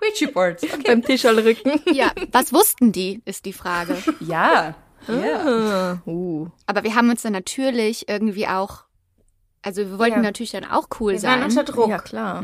Ouija 0.00 0.30
Boards. 0.32 0.62
Okay. 0.62 0.82
Beim 0.86 1.02
Tischallrücken. 1.02 1.80
Ja, 1.92 2.12
was 2.32 2.52
wussten 2.52 2.92
die, 2.92 3.20
ist 3.24 3.44
die 3.44 3.52
Frage. 3.52 3.96
Ja. 4.20 4.74
Ja. 5.08 5.94
Ah, 6.02 6.02
uh. 6.06 6.48
Aber 6.66 6.82
wir 6.82 6.94
haben 6.94 7.10
uns 7.10 7.22
dann 7.22 7.32
natürlich 7.32 8.08
irgendwie 8.08 8.48
auch, 8.48 8.84
also 9.62 9.82
wir 9.82 9.98
wollten 9.98 10.16
Ja. 10.16 10.22
natürlich 10.22 10.50
dann 10.52 10.64
auch 10.64 10.88
cool 11.00 11.12
Wir 11.12 11.22
waren 11.22 11.40
sein. 11.40 11.50
unter 11.50 11.64
Druck. 11.64 11.88
Ja, 11.88 11.98
klar. 11.98 12.42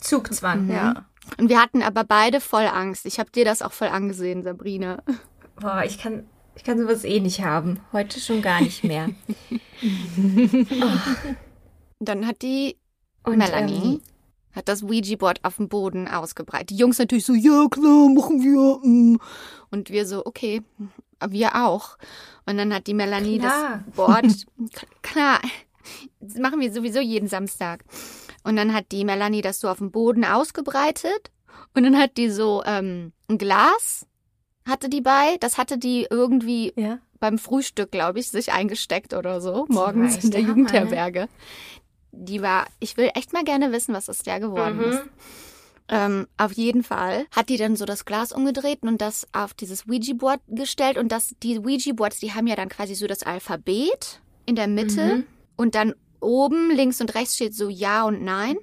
Zugzwang. 0.00 0.70
Ja. 0.70 1.04
Und 1.38 1.48
wir 1.50 1.60
hatten 1.60 1.82
aber 1.82 2.04
beide 2.04 2.40
voll 2.40 2.66
Angst. 2.66 3.04
Ich 3.04 3.18
habe 3.18 3.30
dir 3.30 3.44
das 3.44 3.60
auch 3.62 3.72
voll 3.72 3.88
angesehen, 3.88 4.42
Sabrina. 4.42 5.02
Boah, 5.60 5.82
ich 5.84 5.98
kann, 5.98 6.26
ich 6.58 6.64
kann 6.64 6.78
sowas 6.78 7.04
eh 7.04 7.20
nicht 7.20 7.40
haben. 7.40 7.78
Heute 7.92 8.18
schon 8.18 8.42
gar 8.42 8.60
nicht 8.60 8.82
mehr. 8.82 9.10
Und 9.80 10.66
dann 12.00 12.26
hat 12.26 12.42
die 12.42 12.76
Und, 13.22 13.38
Melanie 13.38 13.94
ähm, 13.94 14.02
hat 14.52 14.66
das 14.66 14.82
Ouija-Board 14.82 15.44
auf 15.44 15.56
dem 15.56 15.68
Boden 15.68 16.08
ausgebreitet. 16.08 16.70
Die 16.70 16.76
Jungs 16.76 16.98
natürlich 16.98 17.26
so, 17.26 17.34
ja 17.34 17.68
klar, 17.70 18.08
machen 18.08 18.42
wir. 18.42 18.80
mm. 18.82 19.20
Und 19.70 19.90
wir 19.90 20.04
so, 20.04 20.26
okay, 20.26 20.62
wir 21.28 21.54
auch. 21.54 21.96
Und 22.44 22.58
dann 22.58 22.74
hat 22.74 22.88
die 22.88 22.94
Melanie 22.94 23.38
Klar. 23.38 23.84
das 23.86 23.94
Board, 23.94 24.46
klar, 25.02 25.40
das 26.18 26.38
machen 26.38 26.58
wir 26.60 26.72
sowieso 26.72 26.98
jeden 26.98 27.28
Samstag. 27.28 27.84
Und 28.42 28.56
dann 28.56 28.74
hat 28.74 28.90
die 28.90 29.04
Melanie 29.04 29.42
das 29.42 29.60
so 29.60 29.68
auf 29.68 29.78
dem 29.78 29.92
Boden 29.92 30.24
ausgebreitet. 30.24 31.30
Und 31.74 31.84
dann 31.84 31.96
hat 31.96 32.16
die 32.16 32.30
so 32.30 32.64
ähm, 32.66 33.12
ein 33.28 33.38
Glas, 33.38 34.06
hatte 34.68 34.88
die 34.88 35.00
bei. 35.00 35.36
Das 35.40 35.58
hatte 35.58 35.78
die 35.78 36.06
irgendwie 36.10 36.72
Ja. 36.76 36.98
beim 37.20 37.38
Frühstück, 37.38 37.90
glaube 37.90 38.20
ich, 38.20 38.28
sich 38.28 38.52
eingesteckt 38.52 39.14
oder 39.14 39.40
so, 39.40 39.66
morgens 39.68 40.22
in 40.22 40.30
der 40.30 40.40
der 40.40 40.48
Hammer? 40.48 40.48
Jugendherberge. 40.58 41.28
Die 42.12 42.42
war, 42.42 42.66
ich 42.80 42.96
will 42.96 43.10
echt 43.14 43.32
mal 43.32 43.44
gerne 43.44 43.72
wissen, 43.72 43.94
was 43.94 44.08
aus 44.08 44.18
der 44.20 44.40
geworden 44.40 44.80
ist. 44.80 45.00
Ähm, 45.90 46.26
auf 46.36 46.52
jeden 46.52 46.82
Fall 46.82 47.24
hat 47.34 47.48
die 47.48 47.56
dann 47.56 47.74
so 47.76 47.86
das 47.86 48.04
Glas 48.04 48.32
umgedreht 48.32 48.82
und 48.82 49.00
das 49.00 49.26
auf 49.32 49.54
dieses 49.54 49.88
Ouija-Board 49.88 50.40
gestellt 50.48 50.98
und 50.98 51.10
das, 51.10 51.34
die 51.42 51.58
Ouija-Boards, 51.58 52.20
die 52.20 52.34
haben 52.34 52.46
ja 52.46 52.56
dann 52.56 52.68
quasi 52.68 52.94
so 52.94 53.06
das 53.06 53.22
Alphabet 53.22 54.20
in 54.44 54.54
der 54.54 54.68
Mitte 54.68 55.24
und 55.56 55.74
dann 55.74 55.94
oben 56.20 56.70
links 56.70 57.00
und 57.00 57.14
rechts 57.14 57.36
steht 57.36 57.54
so 57.54 57.68
Ja 57.70 58.02
und 58.04 58.22
Nein 58.22 58.56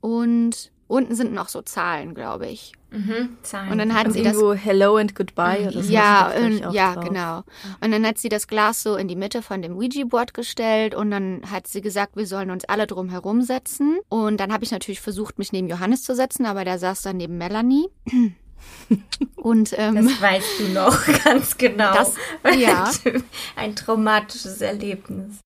und 0.00 0.69
unten 0.90 1.14
sind 1.14 1.32
noch 1.32 1.48
so 1.48 1.62
Zahlen, 1.62 2.14
glaube 2.14 2.46
ich. 2.48 2.72
Mhm, 2.90 3.36
Zahlen. 3.42 3.70
Und 3.70 3.78
dann 3.78 3.94
hat 3.94 4.06
Und 4.06 4.12
sie 4.14 4.22
das 4.22 4.34
irgendwo 4.34 4.54
Hello 4.54 4.96
and 4.96 5.14
Goodbye 5.14 5.68
oder 5.68 5.82
so. 5.82 5.92
ja, 5.92 6.32
und, 6.36 6.72
ja, 6.74 6.94
drauf. 6.94 7.04
genau. 7.04 7.42
Und 7.80 7.92
dann 7.92 8.04
hat 8.04 8.18
sie 8.18 8.28
das 8.28 8.48
Glas 8.48 8.82
so 8.82 8.96
in 8.96 9.06
die 9.06 9.14
Mitte 9.16 9.42
von 9.42 9.62
dem 9.62 9.76
Ouija-Board 9.76 10.34
gestellt 10.34 10.94
und 10.96 11.10
dann 11.12 11.42
hat 11.50 11.68
sie 11.68 11.80
gesagt, 11.80 12.16
wir 12.16 12.26
sollen 12.26 12.50
uns 12.50 12.64
alle 12.64 12.86
drum 12.88 13.08
herum 13.08 13.42
setzen. 13.42 13.98
Und 14.08 14.38
dann 14.40 14.52
habe 14.52 14.64
ich 14.64 14.72
natürlich 14.72 15.00
versucht, 15.00 15.38
mich 15.38 15.52
neben 15.52 15.68
Johannes 15.68 16.02
zu 16.02 16.14
setzen, 16.16 16.46
aber 16.46 16.64
der 16.64 16.78
saß 16.80 17.02
dann 17.02 17.16
neben 17.18 17.38
Melanie. 17.38 17.86
und 19.36 19.72
ähm, 19.78 19.94
Das 20.06 20.20
weißt 20.20 20.60
du 20.60 20.68
noch 20.68 20.98
ganz 21.24 21.56
genau. 21.56 21.94
Das- 21.94 22.14
ja. 22.58 22.90
Ein 23.56 23.76
traumatisches 23.76 24.60
Erlebnis. 24.60 25.38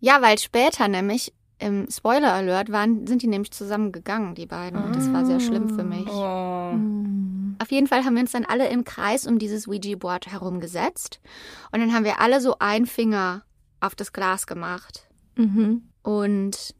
ja, 0.00 0.20
weil 0.20 0.38
später 0.38 0.88
nämlich 0.88 1.32
im 1.58 1.88
Spoiler 1.90 2.32
Alert 2.34 2.70
waren, 2.70 3.06
sind 3.06 3.22
die 3.22 3.26
nämlich 3.26 3.50
zusammengegangen, 3.50 4.34
die 4.34 4.46
beiden. 4.46 4.82
Und 4.82 4.94
das 4.94 5.12
war 5.12 5.26
sehr 5.26 5.40
schlimm 5.40 5.68
für 5.68 5.82
mich. 5.84 6.06
Oh. 6.08 6.74
Auf 7.60 7.70
jeden 7.72 7.86
Fall 7.88 8.04
haben 8.04 8.14
wir 8.14 8.22
uns 8.22 8.32
dann 8.32 8.44
alle 8.44 8.68
im 8.68 8.84
Kreis 8.84 9.26
um 9.26 9.38
dieses 9.40 9.66
Ouija-Board 9.66 10.28
herumgesetzt. 10.28 11.20
Und 11.72 11.80
dann 11.80 11.92
haben 11.92 12.04
wir 12.04 12.20
alle 12.20 12.40
so 12.40 12.56
einen 12.60 12.86
Finger 12.86 13.42
auf 13.80 13.94
das 13.96 14.12
Glas 14.12 14.46
gemacht. 14.46 15.08
Mhm. 15.36 15.82
Und 16.02 16.74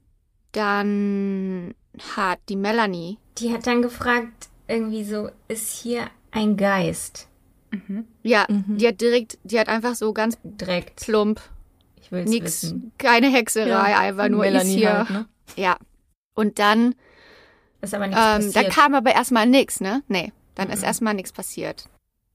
dann 0.52 1.74
hat 2.16 2.38
die 2.48 2.56
Melanie, 2.56 3.18
Die 3.38 3.52
hat 3.52 3.66
dann 3.66 3.82
gefragt, 3.82 4.48
irgendwie 4.66 5.04
so, 5.04 5.30
ist 5.48 5.72
hier 5.82 6.06
ein 6.30 6.56
Geist? 6.56 7.28
ja, 8.22 8.46
Mhm. 8.48 8.78
die 8.78 8.88
hat 8.88 9.00
direkt, 9.00 9.38
die 9.44 9.58
hat 9.60 9.68
einfach 9.68 9.94
so 9.94 10.12
ganz 10.12 10.38
Direkt. 10.42 11.00
plump, 11.04 11.40
Ich 12.00 12.12
will 12.12 12.24
nix, 12.24 12.62
wissen. 12.64 12.92
keine 12.98 13.28
Hexerei, 13.30 13.96
einfach 13.96 14.28
nur 14.28 14.40
Melanie 14.40 14.70
ist 14.74 14.76
hier. 14.78 14.98
halt, 14.98 15.10
ne? 15.10 15.28
Ja. 15.56 15.76
Und 16.34 16.58
dann, 16.58 16.94
Ist 17.80 17.94
aber 17.94 18.06
nichts 18.06 18.22
ähm, 18.22 18.52
da 18.52 18.60
passiert. 18.60 18.72
kam 18.74 18.94
aber 18.94 19.12
erstmal 19.12 19.46
nix, 19.46 19.80
ne? 19.80 20.02
Nee, 20.08 20.32
dann 20.54 20.68
Mhm. 20.68 20.74
ist 20.74 20.82
erstmal 20.82 21.14
nichts 21.14 21.32
passiert. 21.32 21.88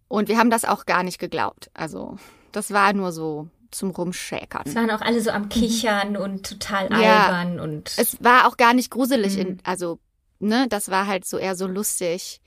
Und 0.07 0.27
wir 0.29 0.37
haben 0.37 0.49
das 0.49 0.65
auch 0.65 0.85
gar 0.85 1.03
nicht 1.03 1.19
geglaubt. 1.19 1.69
Also, 1.73 2.17
das 2.51 2.71
war 2.71 2.93
nur 2.93 3.11
so 3.11 3.47
zum 3.71 3.89
Rumschäkern. 3.89 4.63
es 4.65 4.75
waren 4.75 4.91
auch 4.91 5.01
alle 5.01 5.19
so 5.21 5.31
am 5.31 5.49
Kichern 5.49 6.15
und 6.17 6.45
total 6.47 6.89
Ja. 7.01 7.25
albern 7.27 7.59
und 7.59 7.91
Es 7.97 8.23
war 8.23 8.47
auch 8.47 8.57
gar 8.57 8.73
nicht 8.75 8.91
gruselig, 8.91 9.33
Mhm. 9.35 9.41
in, 9.41 9.57
also, 9.63 9.99
ne, 10.39 10.67
das 10.69 10.89
war 10.91 11.07
halt 11.07 11.25
so 11.25 11.37
eher 11.37 11.55
so 11.55 11.65
lustig. 11.65 12.39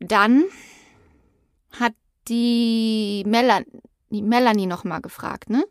Dann 0.00 0.44
hat 1.70 1.94
die 2.28 3.22
Melanie, 3.26 3.64
Melanie 4.10 4.66
nochmal 4.66 5.00
gefragt, 5.00 5.48
ne? 5.50 5.64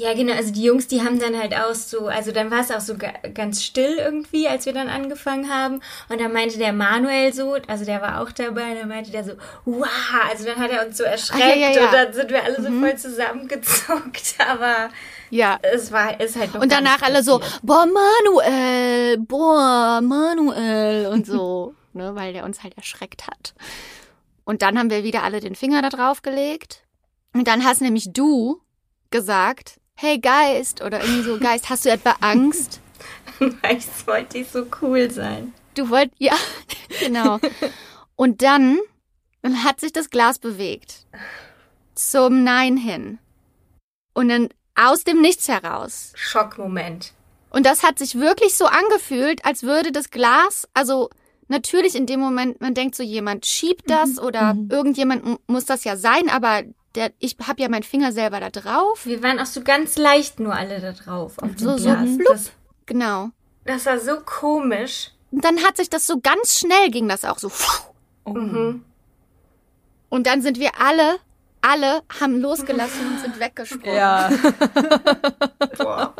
Ja, 0.00 0.14
genau. 0.14 0.32
Also 0.32 0.52
die 0.52 0.62
Jungs, 0.62 0.86
die 0.86 1.02
haben 1.02 1.18
dann 1.18 1.36
halt 1.36 1.52
auch 1.56 1.74
so, 1.74 2.06
also 2.06 2.30
dann 2.30 2.52
war 2.52 2.60
es 2.60 2.70
auch 2.70 2.78
so 2.78 2.96
ga 2.96 3.08
ganz 3.34 3.64
still 3.64 3.96
irgendwie, 3.98 4.46
als 4.46 4.64
wir 4.64 4.72
dann 4.72 4.88
angefangen 4.88 5.52
haben. 5.52 5.80
Und 6.08 6.20
dann 6.20 6.32
meinte 6.32 6.56
der 6.56 6.72
Manuel 6.72 7.32
so, 7.32 7.56
also 7.66 7.84
der 7.84 8.00
war 8.00 8.20
auch 8.22 8.30
dabei, 8.30 8.74
dann 8.74 8.88
meinte 8.88 9.10
der 9.10 9.24
so, 9.24 9.32
wow, 9.64 9.88
also 10.30 10.44
dann 10.44 10.56
hat 10.58 10.70
er 10.70 10.86
uns 10.86 10.98
so 10.98 11.02
erschreckt 11.02 11.42
Ah, 11.42 11.48
ja, 11.48 11.56
ja, 11.56 11.70
ja. 11.72 11.86
und 11.86 11.92
dann 11.92 12.12
sind 12.12 12.30
wir 12.30 12.44
alle 12.44 12.62
so 12.62 12.70
voll 12.70 12.96
zusammengezuckt. 12.96 14.34
Aber 14.48 14.90
Ja. 15.30 15.58
es 15.62 15.90
war, 15.90 16.20
ist 16.20 16.36
halt 16.36 16.54
noch 16.54 16.62
Und 16.62 16.70
danach 16.70 17.02
alle 17.02 17.24
so, 17.24 17.40
boah, 17.64 17.84
Manuel, 17.86 19.18
boah, 19.18 20.00
Manuel 20.00 21.06
und 21.08 21.26
so, 21.26 21.74
ne, 21.92 22.14
weil 22.14 22.32
der 22.32 22.44
uns 22.44 22.62
halt 22.62 22.76
erschreckt 22.76 23.26
hat. 23.26 23.52
Und 24.44 24.62
dann 24.62 24.78
haben 24.78 24.90
wir 24.90 25.02
wieder 25.02 25.24
alle 25.24 25.40
den 25.40 25.56
Finger 25.56 25.82
da 25.82 25.88
drauf 25.88 26.22
gelegt. 26.22 26.84
Und 27.34 27.48
dann 27.48 27.64
hast 27.64 27.80
nämlich 27.80 28.12
du 28.12 28.60
gesagt, 29.10 29.80
hey 30.00 30.18
Geist, 30.18 30.80
oder 30.80 31.00
irgendwie 31.02 31.22
so, 31.22 31.38
Geist, 31.38 31.68
hast 31.68 31.84
du 31.84 31.90
etwa 31.90 32.14
Angst? 32.20 32.80
Weil 33.38 33.78
ich 33.78 34.06
wollte 34.06 34.38
ich 34.38 34.48
so 34.48 34.64
cool 34.80 35.10
sein. 35.10 35.52
Du 35.74 35.90
wolltest, 35.90 36.14
ja, 36.20 36.34
genau. 37.00 37.38
Und 38.16 38.42
dann, 38.42 38.78
hat 39.64 39.80
sich 39.80 39.92
das 39.92 40.10
Glas 40.10 40.38
bewegt. 40.38 41.06
Zum 41.94 42.44
Nein 42.44 42.76
hin. 42.76 43.18
Und 44.14 44.28
dann 44.28 44.48
aus 44.74 45.02
dem 45.04 45.20
Nichts 45.20 45.48
heraus. 45.48 46.12
Schockmoment. 46.14 47.12
Und 47.50 47.66
das 47.66 47.82
hat 47.82 47.98
sich 47.98 48.14
wirklich 48.16 48.54
so 48.56 48.66
angefühlt, 48.66 49.44
als 49.44 49.62
würde 49.62 49.90
das 49.90 50.10
Glas, 50.10 50.68
also 50.74 51.10
natürlich 51.48 51.94
in 51.96 52.06
dem 52.06 52.20
Moment, 52.20 52.60
man 52.60 52.74
denkt 52.74 52.94
so, 52.94 53.02
jemand 53.02 53.46
schiebt 53.46 53.88
das 53.90 54.18
oder 54.20 54.54
irgendjemand 54.70 55.24
m- 55.24 55.38
muss 55.46 55.64
das 55.64 55.82
ja 55.84 55.96
sein, 55.96 56.28
aber 56.28 56.62
der, 56.94 57.12
ich 57.18 57.36
habe 57.46 57.60
ja 57.62 57.68
meinen 57.68 57.82
Finger 57.82 58.12
selber 58.12 58.40
da 58.40 58.50
drauf. 58.50 59.04
Wir 59.06 59.22
waren 59.22 59.38
auch 59.38 59.46
so 59.46 59.62
ganz 59.62 59.96
leicht 59.96 60.40
nur 60.40 60.54
alle 60.54 60.80
da 60.80 60.92
drauf 60.92 61.38
auf 61.38 61.50
So- 61.56 61.76
so 61.78 61.90
flupp. 61.90 62.22
das, 62.28 62.52
Genau. 62.86 63.28
das 63.64 63.86
war 63.86 63.98
so 63.98 64.20
komisch. 64.24 65.12
dann 65.30 65.58
hat 65.62 65.76
sich 65.76 65.90
das 65.90 66.06
so 66.06 66.18
ganz 66.20 66.58
schnell 66.58 66.90
ging 66.90 67.06
das 67.08 67.24
auch 67.24 67.38
so. 67.38 67.50
Oh. 68.24 68.32
Mhm. 68.32 68.84
Und 70.08 70.26
dann 70.26 70.40
sind 70.40 70.58
wir 70.58 70.70
alle, 70.80 71.16
alle 71.60 72.02
haben 72.20 72.40
losgelassen 72.40 73.06
und 73.06 73.20
sind 73.20 73.38
weggesprungen. 73.40 73.94
Ja. 73.94 74.30
Boah. 75.78 76.14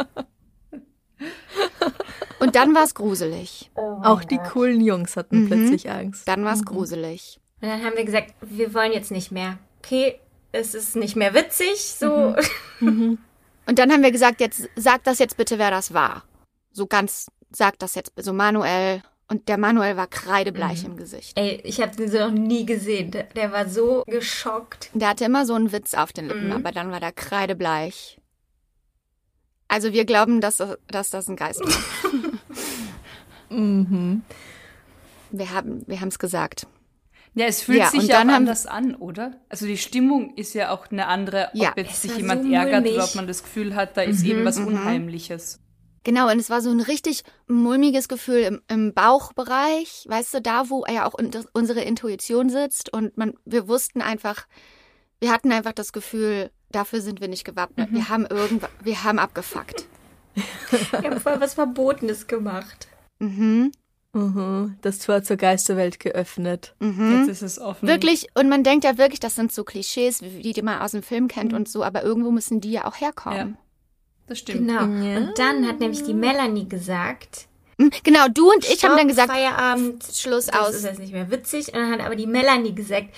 Und 2.41 2.55
dann 2.55 2.75
war 2.75 2.85
es 2.85 2.95
gruselig. 2.95 3.71
Auch 3.75 4.23
die 4.23 4.39
coolen 4.39 4.81
Jungs 4.81 5.17
hatten 5.17 5.45
Mhm. 5.45 5.47
plötzlich 5.49 5.91
Angst. 5.91 6.29
Dann 6.29 6.45
war 6.45 6.53
es 6.53 6.65
gruselig. 6.65 7.41
Und 7.61 7.69
dann 7.69 7.83
haben 7.85 7.97
wir 7.97 8.05
gesagt, 8.05 8.35
wir 8.43 8.73
wollen 8.75 8.93
jetzt 8.93 9.11
nicht 9.11 9.33
mehr. 9.33 9.59
Okay, 9.83 10.21
es 10.52 10.75
ist 10.75 10.97
nicht 10.97 11.17
mehr 11.17 11.35
witzig, 11.35 11.95
so. 11.99 12.35
Und 12.81 13.19
dann 13.78 13.93
haben 13.93 14.02
wir 14.02 14.12
gesagt, 14.12 14.40
jetzt 14.40 14.69
sag 14.76 15.05
das 15.05 15.19
jetzt 15.19 15.37
bitte, 15.37 15.59
wer 15.59 15.71
das 15.71 15.93
war. 15.93 16.25
So 16.73 16.87
ganz, 16.87 17.26
sag 17.50 17.78
das 17.78 17.95
jetzt, 17.95 18.12
so 18.17 18.33
Manuel. 18.33 19.02
Und 19.31 19.49
der 19.49 19.59
Manuel 19.59 19.97
war 19.99 20.07
kreidebleich 20.07 20.85
im 20.85 20.97
Gesicht. 20.97 21.38
Ey, 21.38 21.61
ich 21.62 21.83
habe 21.83 21.95
den 21.95 22.11
so 22.11 22.19
noch 22.19 22.31
nie 22.31 22.64
gesehen. 22.64 23.11
Der, 23.11 23.25
der 23.25 23.52
war 23.52 23.69
so 23.69 24.02
geschockt. 24.07 24.88
Der 24.95 25.09
hatte 25.11 25.26
immer 25.26 25.45
so 25.45 25.52
einen 25.52 25.71
Witz 25.71 25.93
auf 25.93 26.14
den 26.14 26.28
Lippen, 26.28 26.50
aber 26.52 26.73
dann 26.73 26.90
war 26.90 27.00
der 27.00 27.12
kreidebleich. 27.12 28.19
Also 29.69 29.93
wir 29.93 30.07
glauben, 30.07 30.40
dass, 30.40 30.57
das- 30.57 30.78
dass 30.87 31.11
das 31.11 31.28
ein 31.28 31.37
Geist 31.37 31.61
war. 31.61 32.21
Mhm. 33.50 34.23
Wir 35.31 35.50
haben 35.52 35.83
wir 35.87 36.00
haben 36.00 36.09
es 36.09 36.19
gesagt. 36.19 36.67
Ja, 37.35 37.47
es 37.47 37.63
fühlt 37.63 37.79
Ja, 37.79 37.89
sich 37.91 38.01
und 38.01 38.07
ja 38.09 38.19
dann 38.19 38.29
auch 38.31 38.35
haben- 38.35 38.43
anders 38.43 38.67
an, 38.67 38.95
oder? 38.95 39.33
Also 39.49 39.67
die 39.67 39.77
Stimmung 39.79 40.35
ist 40.37 40.55
ja 40.55 40.71
auch 40.71 40.91
eine 40.91 41.07
andere, 41.07 41.49
ob 41.55 41.61
Ja. 41.61 41.73
jetzt 41.77 41.93
Es 41.93 42.03
sich 42.03 42.17
jemand 42.17 42.45
so 42.45 42.51
ärgert 42.53 42.83
mulmig. 42.83 42.95
oder 42.95 43.05
ob 43.05 43.15
man 43.15 43.27
das 43.27 43.43
Gefühl 43.43 43.75
hat, 43.77 43.97
da 43.97 44.03
ist 44.03 44.25
irgendwas 44.25 44.59
Unheimliches. 44.59 45.61
Genau, 46.05 46.31
und 46.31 46.39
es 46.39 46.49
war 46.49 46.63
so 46.63 46.71
ein 46.71 46.81
richtig 46.81 47.23
mulmiges 47.49 48.09
Gefühl 48.09 48.39
im, 48.41 48.63
im 48.69 48.95
Bauchbereich, 48.95 50.07
weißt 50.09 50.35
du, 50.35 50.41
da, 50.41 50.71
wo 50.71 50.85
ja 50.89 51.07
auch 51.07 51.15
unsere 51.53 51.81
Intuition 51.83 52.49
sitzt. 52.51 52.93
Und 52.93 53.17
man, 53.19 53.35
wir 53.45 53.69
wussten 53.69 54.01
einfach, 54.01 54.47
wir 55.21 55.31
hatten 55.33 55.53
einfach 55.53 55.73
das 55.73 55.93
Gefühl, 55.93 56.51
dafür 56.71 57.01
sind 57.03 57.21
wir 57.21 57.29
nicht 57.29 57.45
gewappnet. 57.45 57.93
Wir 57.93 58.09
haben 58.09 58.25
irgendwas, 58.27 58.71
wir 58.83 59.05
haben 59.05 59.19
abgefuckt. 59.19 59.87
Wir 60.35 61.11
haben 61.11 61.21
voll 61.21 61.41
was 61.41 61.55
Verbotenes 61.55 62.27
gemacht. 62.27 62.89
Mhm. 63.19 63.73
Mhm. 64.12 64.77
Das 64.81 64.99
Tor 64.99 65.23
zur 65.23 65.37
Geisterwelt 65.37 66.00
geöffnet. 66.00 66.75
Mhm. 66.81 67.19
Jetzt 67.21 67.29
ist 67.29 67.43
es 67.43 67.59
offen. 67.61 67.88
Wirklich, 67.88 68.29
und 68.35 68.49
man 68.49 68.65
denkt 68.65 68.85
ja 68.85 68.97
wirklich, 68.99 69.21
das 69.21 69.35
sind 69.35 69.53
so 69.53 69.65
Klischees, 69.65 70.23
wie 70.23 70.43
die, 70.43 70.53
die 70.53 70.62
man 70.62 70.81
aus 70.81 70.93
dem 70.93 71.03
Film 71.03 71.29
kennt 71.29 71.53
und 71.53 71.69
so, 71.69 71.85
aber 71.85 72.03
irgendwo 72.03 72.31
müssen 72.31 72.61
die 72.61 72.73
ja 72.73 72.87
auch 72.87 73.00
herkommen. 73.00 73.59
Das 74.27 74.38
stimmt. 74.38 74.67
Genau. 74.67 74.81
Ja. 74.81 75.19
Und 75.19 75.38
dann 75.38 75.67
hat 75.67 75.81
nämlich 75.81 76.03
die 76.05 76.15
Melanie 76.15 76.69
gesagt, 76.69 77.49
Mhm. 77.81 77.93
Genau, 78.03 78.27
du 78.27 78.50
und 78.50 78.65
ich 78.65 78.83
haben 78.83 78.91
Stopp, 78.91 78.97
dann 78.97 79.07
gesagt, 79.09 79.31
Feierabend, 79.31 80.05
Schluss 80.12 80.47
das 80.47 80.59
aus. 80.61 80.75
ist 80.75 80.85
jetzt 80.85 80.99
nicht 80.99 81.12
mehr 81.12 81.31
witzig. 81.31 81.69
Und 81.69 81.75
dann 81.75 81.93
hat 81.93 82.00
aber 82.00 82.17
die 82.17 82.27
Melanie 82.27 82.75
gesagt, 82.75 83.15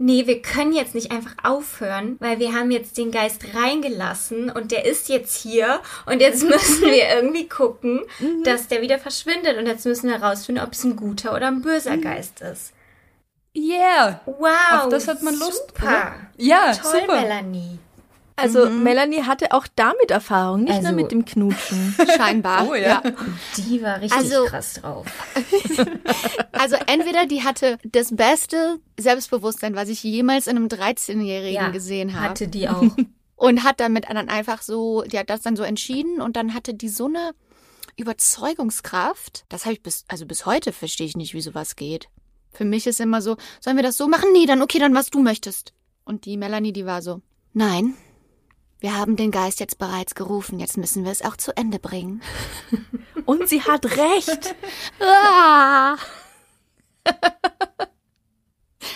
nee, 0.00 0.26
wir 0.26 0.40
können 0.42 0.72
jetzt 0.72 0.94
nicht 0.94 1.12
einfach 1.12 1.34
aufhören, 1.44 2.16
weil 2.20 2.38
wir 2.40 2.54
haben 2.54 2.70
jetzt 2.70 2.96
den 2.96 3.10
Geist 3.10 3.54
reingelassen 3.54 4.50
und 4.50 4.72
der 4.72 4.86
ist 4.86 5.08
jetzt 5.08 5.36
hier 5.36 5.80
und 6.06 6.20
jetzt 6.20 6.42
müssen 6.48 6.82
wir 6.82 7.08
irgendwie 7.14 7.48
gucken, 7.48 8.00
dass 8.42 8.66
der 8.66 8.80
wieder 8.80 8.98
verschwindet 8.98 9.58
und 9.58 9.66
jetzt 9.66 9.86
müssen 9.86 10.08
wir 10.08 10.20
herausfinden, 10.20 10.62
ob 10.62 10.72
es 10.72 10.82
ein 10.84 10.96
guter 10.96 11.34
oder 11.34 11.48
ein 11.48 11.62
böser 11.62 11.98
Geist 11.98 12.40
ist. 12.40 12.72
Yeah. 13.54 14.20
Wow, 14.26 14.84
Auf 14.84 14.88
das 14.90 15.08
hat 15.08 15.22
man 15.22 15.34
Lust, 15.38 15.68
Super. 15.68 15.86
oder? 15.86 16.12
Ja, 16.36 16.72
Toll, 16.72 17.00
super. 17.00 17.20
Melanie. 17.20 17.78
Also 18.40 18.68
Melanie 18.70 19.22
hatte 19.22 19.52
auch 19.52 19.66
damit 19.76 20.10
Erfahrung, 20.10 20.64
nicht 20.64 20.72
Also- 20.74 20.88
nur 20.88 20.96
mit 20.96 21.12
dem 21.12 21.24
Knutschen. 21.24 21.94
scheinbar. 22.16 22.68
Oh 22.68 22.74
ja. 22.74 23.02
Die 23.56 23.82
war 23.82 24.00
richtig 24.00 24.18
Also- 24.18 24.44
krass 24.46 24.74
drauf. 24.74 25.06
Also 26.52 26.76
entweder 26.86 27.24
die 27.26 27.42
hatte 27.42 27.78
das 27.84 28.14
beste 28.14 28.78
Selbstbewusstsein, 28.98 29.74
was 29.74 29.88
ich 29.88 30.02
jemals 30.02 30.46
in 30.46 30.56
einem 30.56 30.66
13-Jährigen 30.68 31.72
gesehen 31.72 32.14
habe. 32.14 32.24
hatte 32.30 32.48
die 32.48 32.68
auch. 32.68 32.82
Und 33.36 33.64
hat 33.64 33.80
damit 33.80 34.04
dann 34.10 34.28
einfach 34.28 34.60
so, 34.60 35.02
die 35.02 35.18
hat 35.18 35.30
das 35.30 35.40
dann 35.40 35.56
so 35.56 35.62
entschieden 35.62 36.20
und 36.20 36.36
dann 36.36 36.52
hatte 36.52 36.74
die 36.74 36.90
so 36.90 37.06
eine 37.06 37.30
Überzeugungskraft. 37.96 39.44
Das 39.48 39.64
habe 39.64 39.72
ich 39.72 39.82
bis, 39.82 40.04
also 40.08 40.26
bis 40.26 40.44
heute 40.44 40.72
verstehe 40.72 41.06
ich 41.06 41.16
nicht, 41.16 41.32
wie 41.32 41.40
sowas 41.40 41.74
geht. 41.76 42.08
Für 42.52 42.66
mich 42.66 42.86
ist 42.86 43.00
immer 43.00 43.22
so, 43.22 43.38
sollen 43.60 43.76
wir 43.76 43.82
das 43.82 43.96
so 43.96 44.08
machen? 44.08 44.28
Nee, 44.34 44.44
dann 44.44 44.60
okay, 44.60 44.78
dann 44.78 44.94
was 44.94 45.08
du 45.08 45.20
möchtest. 45.22 45.72
Und 46.04 46.26
die 46.26 46.36
Melanie, 46.36 46.74
die 46.74 46.84
war 46.84 47.00
so, 47.00 47.22
nein, 47.54 47.94
wir 48.80 48.96
haben 48.96 49.16
den 49.16 49.30
Geist 49.30 49.60
jetzt 49.60 49.78
bereits 49.78 50.14
gerufen, 50.14 50.58
jetzt 50.58 50.76
müssen 50.76 51.04
wir 51.04 51.12
es 51.12 51.22
auch 51.22 51.36
zu 51.36 51.56
Ende 51.56 51.78
bringen. 51.78 52.22
Und 53.26 53.48
sie 53.48 53.62
hat 53.62 53.84
recht. 53.96 54.54
Ah. 55.00 55.96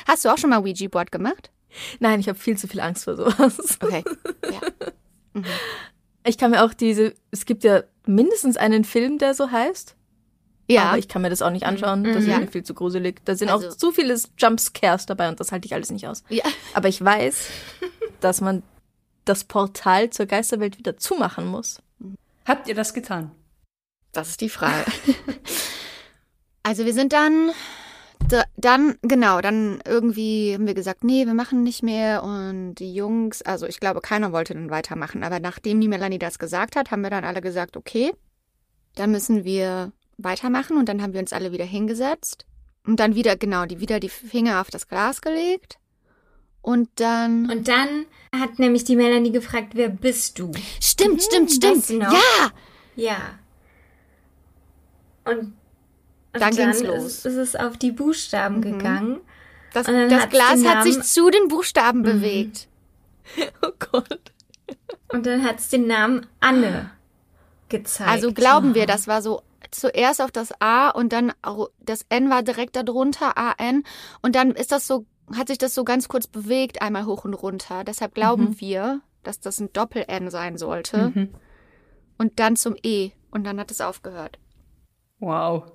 Hast 0.06 0.24
du 0.24 0.28
auch 0.30 0.38
schon 0.38 0.50
mal 0.50 0.60
Ouija-Board 0.60 1.10
gemacht? 1.12 1.50
Nein, 1.98 2.20
ich 2.20 2.28
habe 2.28 2.38
viel 2.38 2.56
zu 2.56 2.68
viel 2.68 2.80
Angst 2.80 3.04
vor 3.04 3.16
sowas. 3.16 3.78
Okay. 3.82 4.04
Ja. 4.50 5.42
Ich 6.26 6.38
kann 6.38 6.52
mir 6.52 6.62
auch 6.64 6.72
diese, 6.74 7.14
es 7.30 7.44
gibt 7.46 7.64
ja 7.64 7.82
mindestens 8.06 8.56
einen 8.56 8.84
Film, 8.84 9.18
der 9.18 9.34
so 9.34 9.50
heißt. 9.50 9.96
Ja. 10.68 10.84
Aber 10.90 10.98
ich 10.98 11.08
kann 11.08 11.20
mir 11.22 11.30
das 11.30 11.42
auch 11.42 11.50
nicht 11.50 11.64
anschauen. 11.66 12.04
Das 12.04 12.16
ist 12.22 12.28
Ja. 12.28 12.38
mir 12.38 12.46
viel 12.48 12.62
zu 12.62 12.74
gruselig. 12.74 13.20
Da 13.24 13.34
sind 13.34 13.50
Also- 13.50 13.68
auch 13.68 13.76
zu 13.76 13.92
viele 13.92 14.18
Jumpscares 14.38 15.06
dabei 15.06 15.28
und 15.28 15.40
das 15.40 15.52
halte 15.52 15.66
ich 15.66 15.74
alles 15.74 15.90
nicht 15.90 16.06
aus. 16.06 16.22
ja. 16.28 16.44
Aber 16.74 16.88
ich 16.88 17.04
weiß, 17.04 17.48
dass 18.20 18.40
man 18.40 18.62
das 19.24 19.44
Portal 19.44 20.10
zur 20.10 20.26
Geisterwelt 20.26 20.78
wieder 20.78 20.96
zumachen 20.96 21.46
muss. 21.46 21.82
Habt 22.46 22.68
ihr 22.68 22.74
das 22.74 22.94
getan? 22.94 23.30
Das 24.12 24.28
ist 24.28 24.40
die 24.40 24.48
Frage. 24.48 24.84
also 26.62 26.84
wir 26.84 26.92
sind 26.92 27.12
dann, 27.12 27.50
da, 28.28 28.44
dann, 28.56 28.96
genau, 29.02 29.40
dann 29.40 29.80
irgendwie 29.86 30.54
haben 30.54 30.66
wir 30.66 30.74
gesagt, 30.74 31.04
nee, 31.04 31.26
wir 31.26 31.34
machen 31.34 31.62
nicht 31.62 31.82
mehr. 31.82 32.22
Und 32.22 32.76
die 32.76 32.94
Jungs, 32.94 33.42
also 33.42 33.66
ich 33.66 33.80
glaube, 33.80 34.00
keiner 34.00 34.32
wollte 34.32 34.54
dann 34.54 34.70
weitermachen. 34.70 35.24
Aber 35.24 35.40
nachdem 35.40 35.80
die 35.80 35.88
Melanie 35.88 36.18
das 36.18 36.38
gesagt 36.38 36.76
hat, 36.76 36.90
haben 36.90 37.02
wir 37.02 37.10
dann 37.10 37.24
alle 37.24 37.40
gesagt, 37.40 37.76
okay, 37.76 38.12
dann 38.94 39.10
müssen 39.10 39.44
wir 39.44 39.92
weitermachen. 40.18 40.76
Und 40.76 40.88
dann 40.88 41.02
haben 41.02 41.12
wir 41.12 41.20
uns 41.20 41.32
alle 41.32 41.50
wieder 41.50 41.64
hingesetzt. 41.64 42.46
Und 42.86 43.00
dann 43.00 43.14
wieder, 43.14 43.36
genau, 43.36 43.64
die 43.64 43.80
wieder 43.80 43.98
die 43.98 44.10
Finger 44.10 44.60
auf 44.60 44.70
das 44.70 44.86
Glas 44.88 45.22
gelegt. 45.22 45.78
Und 46.64 46.88
dann. 46.96 47.50
Und 47.50 47.68
dann 47.68 48.06
hat 48.34 48.58
nämlich 48.58 48.84
die 48.84 48.96
Melanie 48.96 49.30
gefragt, 49.30 49.72
wer 49.74 49.90
bist 49.90 50.38
du? 50.38 50.50
Stimmt, 50.80 51.22
stimmt, 51.22 51.52
stimmt. 51.52 51.76
weißt 51.76 51.90
du 51.90 51.98
noch? 51.98 52.12
Ja! 52.12 52.50
Ja. 52.96 53.16
Und, 55.24 55.38
und 55.38 55.54
Dann 56.32 56.56
ging's 56.56 56.76
ist, 56.78 56.86
los. 56.86 57.26
ist 57.26 57.36
es 57.36 57.54
auf 57.54 57.76
die 57.76 57.92
Buchstaben 57.92 58.62
gegangen. 58.62 59.20
Das, 59.74 59.86
dann 59.86 60.08
das 60.08 60.30
Glas 60.30 60.64
hat 60.64 60.84
sich 60.84 61.02
zu 61.02 61.28
den 61.28 61.48
Buchstaben 61.48 62.02
bewegt. 62.02 62.68
Oh 63.62 63.72
Gott. 63.78 64.32
Und 65.08 65.24
dann 65.24 65.42
hat 65.44 65.58
es 65.58 65.70
den 65.70 65.86
Namen 65.86 66.26
Anne 66.40 66.90
gezeigt. 67.70 68.10
Also 68.10 68.32
glauben 68.34 68.74
wir, 68.74 68.86
das 68.86 69.06
war 69.06 69.22
so 69.22 69.40
zuerst 69.70 70.20
auf 70.20 70.30
das 70.30 70.52
A 70.60 70.90
und 70.90 71.12
dann 71.14 71.32
das 71.80 72.04
N 72.10 72.28
war 72.28 72.42
direkt 72.42 72.76
darunter, 72.76 73.38
AN. 73.38 73.82
Und 74.20 74.36
dann 74.36 74.50
ist 74.50 74.72
das 74.72 74.86
so, 74.86 75.06
hat 75.32 75.48
sich 75.48 75.58
das 75.58 75.74
so 75.74 75.84
ganz 75.84 76.08
kurz 76.08 76.26
bewegt, 76.26 76.82
einmal 76.82 77.06
hoch 77.06 77.24
und 77.24 77.34
runter. 77.34 77.84
Deshalb 77.84 78.14
glauben 78.14 78.60
wir, 78.60 79.00
dass 79.22 79.40
das 79.40 79.60
ein 79.60 79.72
Doppel-N 79.72 80.30
sein 80.30 80.58
sollte. 80.58 81.12
Mhm. 81.14 81.34
Und 82.18 82.38
dann 82.38 82.56
zum 82.56 82.76
E. 82.82 83.12
Und 83.30 83.44
dann 83.44 83.58
hat 83.58 83.70
es 83.70 83.80
aufgehört. 83.80 84.38
Wow. 85.18 85.72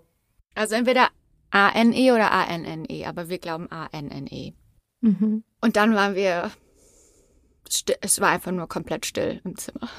Also 0.56 0.76
entweder 0.76 1.10
A-N-E 1.52 2.12
oder 2.12 2.32
A-N-N-E, 2.32 3.06
aber 3.06 3.30
wir 3.30 3.40
glauben 3.40 3.72
A-N-N-E. 3.72 4.54
Mhm. 5.02 5.44
Und 5.62 5.76
dann 5.76 5.96
waren 5.96 6.16
wir, 6.16 6.52
es 8.02 8.22
war 8.22 8.30
einfach 8.30 8.52
nur 8.52 8.68
komplett 8.68 9.06
still 9.06 9.42
im 9.44 9.58
Zimmer. 9.58 9.90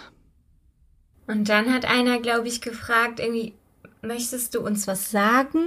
Und 1.27 1.49
dann 1.49 1.73
hat 1.73 1.85
einer, 1.85 2.21
glaube 2.21 2.49
ich, 2.49 2.61
gefragt, 2.61 3.21
irgendwie, 3.21 3.55
möchtest 4.03 4.55
du 4.55 4.61
uns 4.61 4.87
was 4.87 5.11
sagen? 5.11 5.65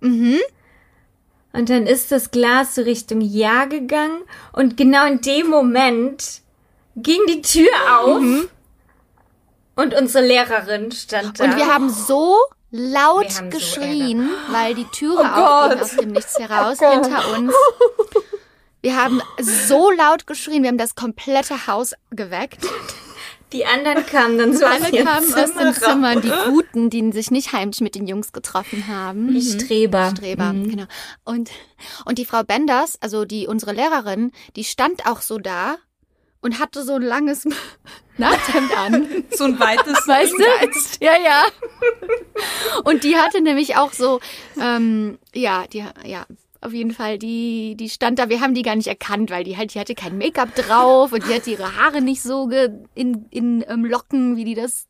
Mhm. 0.00 0.38
Und 1.52 1.68
dann 1.68 1.86
ist 1.86 2.12
das 2.12 2.30
Glas 2.30 2.76
so 2.76 2.82
Richtung 2.82 3.20
Ja 3.20 3.64
gegangen 3.64 4.22
und 4.52 4.76
genau 4.76 5.04
in 5.06 5.20
dem 5.20 5.48
Moment 5.48 6.42
ging 6.96 7.20
die 7.28 7.42
Tür 7.42 7.70
auf 7.98 8.22
und 9.74 9.94
unsere 9.94 10.24
Lehrerin 10.24 10.92
stand 10.92 11.40
da. 11.40 11.44
Und 11.44 11.56
wir 11.56 11.66
haben 11.66 11.90
so 11.90 12.36
laut 12.70 13.34
haben 13.34 13.50
so 13.50 13.58
geschrien, 13.58 14.30
weil 14.50 14.74
die 14.74 14.84
Türe 14.86 15.22
Oh 15.22 15.40
aufging 15.40 15.80
aus 15.80 15.96
dem 15.96 16.12
Nichts 16.12 16.38
heraus 16.38 16.78
hinter 16.78 17.36
uns. 17.36 17.52
Wir 18.82 18.96
haben 18.96 19.20
so 19.40 19.90
laut 19.90 20.26
geschrien, 20.26 20.62
wir 20.62 20.68
haben 20.68 20.78
das 20.78 20.94
komplette 20.94 21.66
Haus 21.66 21.94
geweckt. 22.10 22.64
Die 23.52 23.66
anderen 23.66 24.06
kamen 24.06 24.38
dann 24.38 24.56
so 24.56 24.64
aus 24.64 24.80
Alle 24.80 24.90
ihren 24.90 25.06
kamen 25.06 25.34
aus 25.34 25.52
Zimmer 25.52 25.64
den 25.64 25.74
Zimmern, 25.74 26.22
die 26.22 26.50
Guten, 26.50 26.90
die 26.90 27.12
sich 27.12 27.30
nicht 27.30 27.52
heimlich 27.52 27.80
mit 27.80 27.94
den 27.94 28.06
Jungs 28.06 28.32
getroffen 28.32 28.86
haben. 28.86 29.28
Die 29.28 29.42
Streber. 29.42 30.10
Streber, 30.16 30.52
genau. 30.52 30.84
Und, 31.24 31.50
und 32.04 32.18
die 32.18 32.24
Frau 32.24 32.42
Benders, 32.42 32.98
also 33.00 33.24
die, 33.24 33.46
unsere 33.46 33.72
Lehrerin, 33.72 34.32
die 34.56 34.64
stand 34.64 35.06
auch 35.06 35.20
so 35.20 35.38
da 35.38 35.76
und 36.40 36.58
hatte 36.58 36.82
so 36.84 36.94
ein 36.94 37.02
langes 37.02 37.46
Nachthemd 38.16 38.76
an. 38.76 39.24
So 39.30 39.44
ein 39.44 39.58
weites 39.58 40.06
Weißt 40.06 40.32
du? 40.32 41.04
Ja, 41.04 41.12
ja. 41.18 41.44
Und 42.84 43.04
die 43.04 43.16
hatte 43.16 43.40
nämlich 43.40 43.76
auch 43.76 43.92
so, 43.92 44.20
ähm, 44.60 45.18
ja, 45.34 45.66
die, 45.66 45.84
ja, 46.04 46.26
auf 46.62 46.72
jeden 46.72 46.90
Fall, 46.92 47.18
die, 47.18 47.74
die 47.76 47.88
stand 47.88 48.18
da, 48.18 48.28
wir 48.28 48.40
haben 48.40 48.54
die 48.54 48.62
gar 48.62 48.76
nicht 48.76 48.86
erkannt, 48.88 49.30
weil 49.30 49.44
die 49.44 49.56
halt, 49.56 49.74
die 49.74 49.80
hatte 49.80 49.94
kein 49.94 50.18
Make-up 50.18 50.54
drauf 50.54 51.12
und 51.12 51.26
die 51.26 51.34
hatte 51.34 51.50
ihre 51.50 51.76
Haare 51.76 52.02
nicht 52.02 52.22
so 52.22 52.46
ge, 52.48 52.70
in, 52.94 53.26
in 53.30 53.64
ähm, 53.66 53.84
Locken, 53.84 54.36
wie 54.36 54.44
die 54.44 54.54
das 54.54 54.86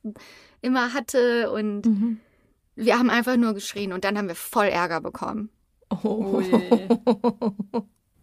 immer 0.62 0.92
hatte 0.92 1.50
und 1.52 1.82
wir 2.74 2.98
haben 2.98 3.10
einfach 3.10 3.36
nur 3.36 3.54
geschrien 3.54 3.92
und 3.92 4.04
dann 4.04 4.18
haben 4.18 4.28
wir 4.28 4.34
voll 4.34 4.66
Ärger 4.66 5.00
bekommen. 5.00 5.50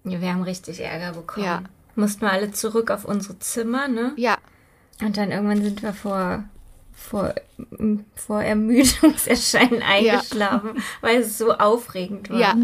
Ja, 0.06 0.22
wir 0.22 0.34
haben 0.34 0.44
richtig 0.44 0.80
Ärger 0.80 1.14
bekommen. 1.14 1.46
Ja. 1.46 1.64
Mussten 1.96 2.22
wir 2.22 2.32
alle 2.32 2.52
zurück 2.52 2.92
auf 2.92 3.06
unsere 3.06 3.40
Zimmer, 3.40 3.88
ne? 3.88 4.14
Ja, 4.18 4.38
Und 5.02 5.18
dann 5.18 5.32
irgendwann 5.32 5.62
sind 5.64 5.82
wir 5.84 5.94
vor, 5.94 6.44
vor, 6.94 7.34
vor 8.16 8.42
Ermüdungserscheinen 8.42 9.82
eingeschlafen, 9.84 10.82
weil 11.02 11.22
es 11.22 11.38
so 11.38 11.54
aufregend 11.54 12.30
war. 12.30 12.40
ja. 12.40 12.56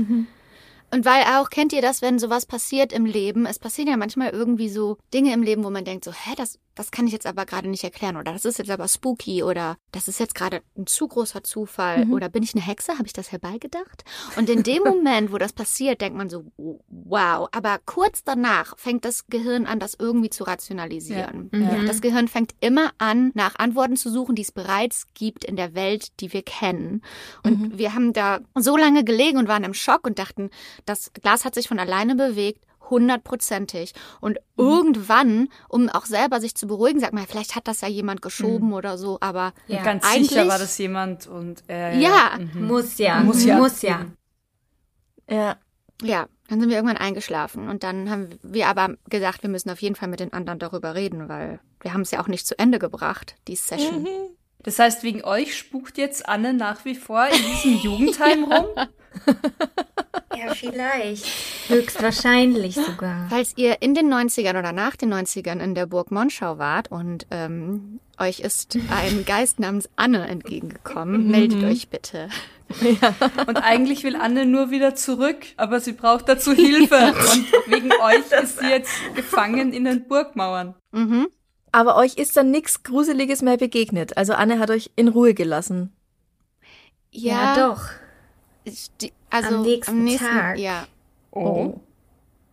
Und 0.94 1.06
weil 1.06 1.24
auch, 1.24 1.50
kennt 1.50 1.74
ihr 1.74 1.82
das, 1.82 2.04
wenn 2.04 2.20
sowas 2.20 2.46
passiert 2.46 2.94
im 2.94 3.08
Leben? 3.08 3.48
Es 3.48 3.58
passieren 3.58 3.90
ja 3.90 3.98
manchmal 3.98 4.30
irgendwie 4.30 4.70
so 4.70 4.98
Dinge 5.12 5.34
im 5.34 5.42
Leben, 5.42 5.64
wo 5.64 5.72
man 5.72 5.86
denkt 5.86 6.06
so, 6.06 6.12
hä, 6.12 6.36
das, 6.38 6.60
das 6.76 6.92
kann 6.92 7.08
ich 7.08 7.14
jetzt 7.14 7.26
aber 7.26 7.46
gerade 7.46 7.68
nicht 7.68 7.84
erklären 7.84 8.18
oder 8.18 8.34
das 8.34 8.46
ist 8.46 8.58
jetzt 8.58 8.72
aber 8.72 8.88
spooky 8.88 9.44
oder 9.44 9.78
das 9.92 10.08
ist 10.08 10.20
jetzt 10.20 10.36
gerade 10.36 10.62
ein 10.78 10.88
zu 10.88 11.08
großer 11.08 11.44
Zufall 11.44 12.08
oder 12.12 12.30
bin 12.30 12.44
ich 12.44 12.56
eine 12.56 12.66
Hexe? 12.66 12.94
Habe 12.94 13.06
ich 13.06 13.14
das 13.14 13.32
herbeigedacht? 13.32 14.04
Und 14.36 14.50
in 14.50 14.64
dem 14.64 14.84
Moment, 14.84 15.32
wo 15.32 15.38
das 15.38 15.54
passiert, 15.54 16.02
denkt 16.02 16.18
man 16.18 16.30
so, 16.30 16.46
wow. 16.58 17.48
Aber 17.52 17.80
kurz 17.86 18.24
danach 18.24 18.78
fängt 18.78 19.06
das 19.06 19.28
Gehirn 19.28 19.66
an, 19.66 19.80
das 19.80 19.96
irgendwie 19.98 20.30
zu 20.30 20.44
rationalisieren. 20.44 21.50
Ja. 21.54 21.84
Das 21.86 22.02
Gehirn 22.02 22.28
fängt 22.28 22.56
immer 22.60 22.92
an, 22.98 23.32
nach 23.34 23.56
Antworten 23.58 23.96
zu 23.96 24.12
suchen, 24.12 24.36
die 24.36 24.42
es 24.42 24.52
bereits 24.52 25.08
gibt 25.14 25.46
in 25.46 25.56
der 25.56 25.76
Welt, 25.76 26.20
die 26.20 26.34
wir 26.34 26.44
kennen. 26.44 27.02
Und 27.44 27.78
wir 27.78 27.94
haben 27.94 28.14
da 28.14 28.40
so 28.56 28.78
lange 28.78 29.04
gelegen 29.04 29.38
und 29.38 29.48
waren 29.48 29.64
im 29.64 29.74
Schock 29.74 30.06
und 30.06 30.20
dachten, 30.20 30.50
das 30.86 31.14
Glas 31.14 31.46
hat 31.46 31.56
sich 31.56 31.68
von 31.68 31.80
alleine 31.80 32.16
bewegt. 32.16 32.66
Hundertprozentig. 32.89 33.93
Und 34.22 34.38
irgendwann, 34.58 35.50
um 35.69 35.89
auch 35.89 36.06
selber 36.06 36.39
sich 36.41 36.56
zu 36.56 36.67
beruhigen, 36.67 37.00
sagt 37.00 37.13
man, 37.13 37.26
vielleicht 37.26 37.56
hat 37.56 37.67
das 37.67 37.82
ja 37.82 37.88
jemand 37.88 38.22
geschoben 38.22 38.74
oder 38.74 38.98
so, 38.98 39.17
aber 39.22 39.54
Ja. 39.67 39.84
Ganz 39.84 40.06
Eigentlich- 40.06 40.30
sicher 40.30 40.48
war 40.48 40.60
das 40.60 40.78
jemand 40.78 41.28
und 41.28 41.63
äh, 41.69 41.98
Ja. 42.00 42.38
mhm. 42.38 42.67
Muss 42.67 42.98
ja. 42.98 43.19
Muss 43.22 43.43
ja. 43.46 43.58
Muss 43.58 43.82
ja. 43.82 44.06
Ja. 45.30 45.56
ja, 46.02 46.28
dann 46.50 46.60
sind 46.60 46.69
wir 46.69 46.76
irgendwann 46.76 46.98
eingeschlafen. 46.98 47.69
Und 47.69 47.84
dann 47.84 48.10
haben 48.10 48.30
wir 48.43 48.67
aber 48.67 48.96
gesagt, 49.10 49.41
wir 49.43 49.50
müssen 49.50 49.69
auf 49.69 49.82
jeden 49.82 49.96
Fall 49.96 50.10
mit 50.10 50.19
den 50.19 50.34
anderen 50.34 50.60
darüber 50.60 50.96
reden, 50.96 51.30
weil 51.30 51.60
wir 51.82 51.93
haben 51.93 52.02
es 52.02 52.12
ja 52.12 52.22
auch 52.22 52.28
nicht 52.28 52.46
zu 52.46 52.58
Ende 52.60 52.78
gebracht, 52.80 53.36
die 53.48 53.56
Session. 53.56 54.08
Das 54.60 54.80
heißt, 54.80 55.04
wegen 55.04 55.24
euch 55.24 55.58
spukt 55.58 55.98
jetzt 55.98 56.28
Anne 56.30 56.54
nach 56.54 56.86
wie 56.86 56.96
vor 56.96 57.26
in 57.28 57.41
diesem 57.52 57.78
Jugendheim 57.84 58.43
rum? 58.46 58.65
Ja, 60.38 60.54
vielleicht. 60.54 61.26
Höchstwahrscheinlich 61.67 62.76
sogar. 62.76 63.28
Falls 63.30 63.54
ihr 63.56 63.82
in 63.82 63.93
den 63.93 64.13
90ern 64.13 64.58
oder 64.58 64.72
nach 64.72 64.96
den 64.96 65.13
90ern 65.13 65.60
in 65.60 65.76
der 65.76 65.86
Burg 65.86 66.12
Monschau 66.12 66.58
wart 66.58 66.91
und 66.91 67.28
ähm, 67.32 68.00
euch 68.19 68.39
ist 68.39 68.78
ein 68.89 69.26
Geist 69.26 69.60
namens 69.60 69.89
Anne 69.96 70.28
entgegengekommen, 70.28 71.30
meldet 71.30 71.63
euch 71.63 71.89
bitte. 71.89 72.30
Und 73.48 73.58
eigentlich 73.58 74.04
will 74.04 74.15
Anne 74.15 74.46
nur 74.46 74.72
wieder 74.72 74.96
zurück, 74.96 75.46
aber 75.58 75.80
sie 75.80 75.93
braucht 75.93 76.28
dazu 76.28 76.54
Hilfe. 76.54 77.13
Und 77.13 77.72
wegen 77.72 77.91
euch 77.91 78.32
ist 78.41 78.60
sie 78.60 78.67
jetzt 78.67 78.91
gefangen 79.15 79.74
in 79.74 79.86
den 79.86 80.08
Burgmauern. 80.08 80.76
Mhm. 80.91 81.28
Aber 81.72 81.96
euch 81.98 82.15
ist 82.15 82.38
dann 82.38 82.52
nichts 82.52 82.84
Gruseliges 82.84 83.41
mehr 83.41 83.58
begegnet. 83.58 84.17
Also 84.17 84.34
Anne 84.34 84.60
hat 84.60 84.69
euch 84.69 84.91
in 84.96 85.08
Ruhe 85.08 85.34
gelassen. 85.34 85.91
Ja, 87.12 87.56
doch. 87.69 87.89
Die, 89.02 89.12
also 89.34 89.56
Am 89.58 89.63
nächsten 89.63 90.17
Tag. 90.17 90.58
Ja. 90.58 90.88
Oh. 91.32 91.80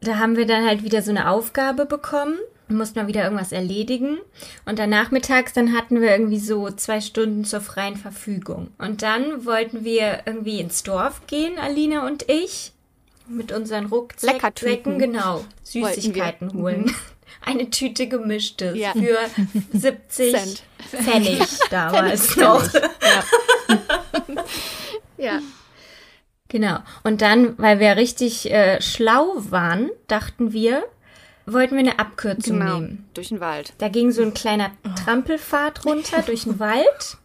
Da 0.01 0.19
haben 0.19 0.37
wir 0.37 0.47
dann 0.47 0.65
halt 0.67 0.83
wieder 0.83 1.03
so 1.03 1.11
eine 1.11 1.31
Aufgabe 1.31 1.85
bekommen. 1.87 2.39
Mussten 2.69 2.97
wir 3.01 3.07
wieder 3.09 3.25
irgendwas 3.25 3.53
erledigen. 3.53 4.19
Und 4.65 4.79
dann 4.79 4.91
nachmittags, 4.91 5.53
dann 5.53 5.77
hatten 5.77 6.01
wir 6.01 6.11
irgendwie 6.11 6.39
so 6.39 6.71
zwei 6.71 7.01
Stunden 7.01 7.45
zur 7.45 7.61
freien 7.61 7.97
Verfügung. 7.97 8.69
Und 8.79 9.03
dann 9.03 9.45
wollten 9.45 9.85
wir 9.85 10.21
irgendwie 10.25 10.61
ins 10.61 10.83
Dorf 10.85 11.27
gehen, 11.27 11.59
Alina 11.59 12.07
und 12.07 12.29
ich. 12.31 12.73
Mit 13.29 13.53
unseren 13.53 13.87
Rucksäcken. 13.87 14.99
Genau. 14.99 15.45
Süßigkeiten 15.65 16.53
holen. 16.55 16.95
Eine 17.45 17.71
Tüte 17.71 18.07
gemischtes 18.07 18.77
Ja. 18.77 18.93
für 18.93 19.19
70 19.79 20.33
Cent. 20.33 20.63
Pfennig 20.91 21.47
damals 21.71 22.37
noch. 22.37 22.63
Ja. 25.17 25.41
Genau. 26.51 26.79
Und 27.05 27.23
dann, 27.23 27.57
weil 27.59 27.81
wir 27.81 27.97
richtig 27.97 28.51
äh, 28.51 28.83
schlau 28.83 29.33
waren, 29.37 29.89
dachten 30.09 30.53
wir, 30.53 30.83
wollten 31.47 31.73
wir 31.75 31.81
eine 31.81 31.99
Abkürzung 31.99 32.59
Genau. 32.59 32.81
nehmen. 32.81 33.09
Durch 33.15 33.29
den 33.29 33.41
Wald. 33.41 33.73
Da 33.79 33.89
ging 33.89 34.11
so 34.13 34.23
ein 34.23 34.35
kleiner 34.35 34.71
Trampelpfad 35.05 35.87
runter 35.87 36.23
durch 36.23 36.45
den 36.45 36.59
Wald. 36.59 37.17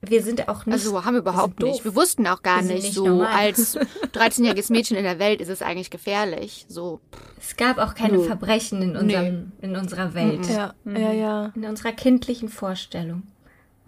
Wir 0.00 0.22
sind 0.22 0.48
auch 0.48 0.64
nicht. 0.64 0.72
Also 0.72 1.04
haben 1.04 1.14
wir 1.14 1.20
überhaupt 1.20 1.60
sind 1.60 1.68
nicht. 1.68 1.84
Wir 1.84 1.94
wussten 1.94 2.26
auch 2.26 2.42
gar 2.42 2.62
Wir 2.64 2.74
nicht, 2.74 2.84
nicht 2.84 2.94
so 2.94 3.06
normal. 3.06 3.26
als 3.34 3.76
13-jähriges 4.14 4.72
Mädchen 4.72 4.96
in 4.96 5.04
der 5.04 5.18
Welt 5.18 5.40
ist 5.42 5.48
es 5.50 5.60
eigentlich 5.60 5.90
gefährlich. 5.90 6.64
So. 6.68 7.00
es 7.38 7.56
gab 7.56 7.76
auch 7.78 7.94
keine 7.94 8.16
Nö. 8.18 8.22
Verbrechen 8.24 8.80
in, 8.80 8.96
unserem, 8.96 9.52
in 9.60 9.76
unserer 9.76 10.14
Welt. 10.14 10.46
Ja, 10.48 10.72
ja, 10.86 11.12
ja. 11.12 11.52
In 11.54 11.64
unserer 11.66 11.92
kindlichen 11.92 12.48
Vorstellung 12.48 13.24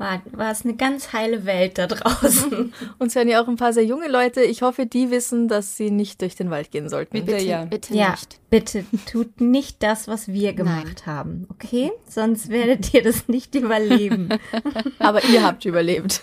war, 0.03 0.21
war 0.33 0.51
es 0.51 0.65
eine 0.65 0.75
ganz 0.75 1.13
heile 1.13 1.47
Welt 1.47 1.79
da 1.79 1.87
draußen. 1.87 2.75
Uns 2.99 3.15
hören 3.15 3.29
ja 3.29 3.43
auch 3.43 3.49
ein 3.49 3.57
paar 3.57 3.73
sehr 3.73 3.85
junge 3.85 4.09
Leute. 4.09 4.43
Ich 4.43 4.63
hoffe, 4.63 4.85
die 4.85 5.11
wissen, 5.11 5.49
dass 5.49 5.77
sie 5.77 5.91
nicht 5.91 6.21
durch 6.21 6.35
den 6.35 6.51
Wald 6.51 6.71
gehen 6.71 6.89
sollten. 6.89 7.25
Bitte, 7.25 7.43
ja. 7.43 7.65
Bitte 7.65 7.95
ja, 7.95 8.11
nicht. 8.11 8.41
bitte 8.51 8.85
tut 9.11 9.41
nicht 9.41 9.83
das, 9.83 10.09
was 10.09 10.29
wir 10.29 10.53
gemacht 10.53 11.07
haben, 11.07 11.47
okay? 11.51 11.93
Sonst 12.09 12.49
werdet 12.49 12.93
ihr 12.93 13.03
das 13.03 13.29
nicht 13.29 13.55
überleben. 13.55 14.29
Aber 14.99 15.25
ihr 15.25 15.45
habt 15.45 15.65
überlebt. 15.65 16.23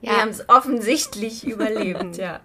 Wir 0.00 0.16
haben 0.16 0.30
es 0.30 0.48
offensichtlich 0.48 1.46
überlebt, 1.46 2.16
ja. 2.16 2.40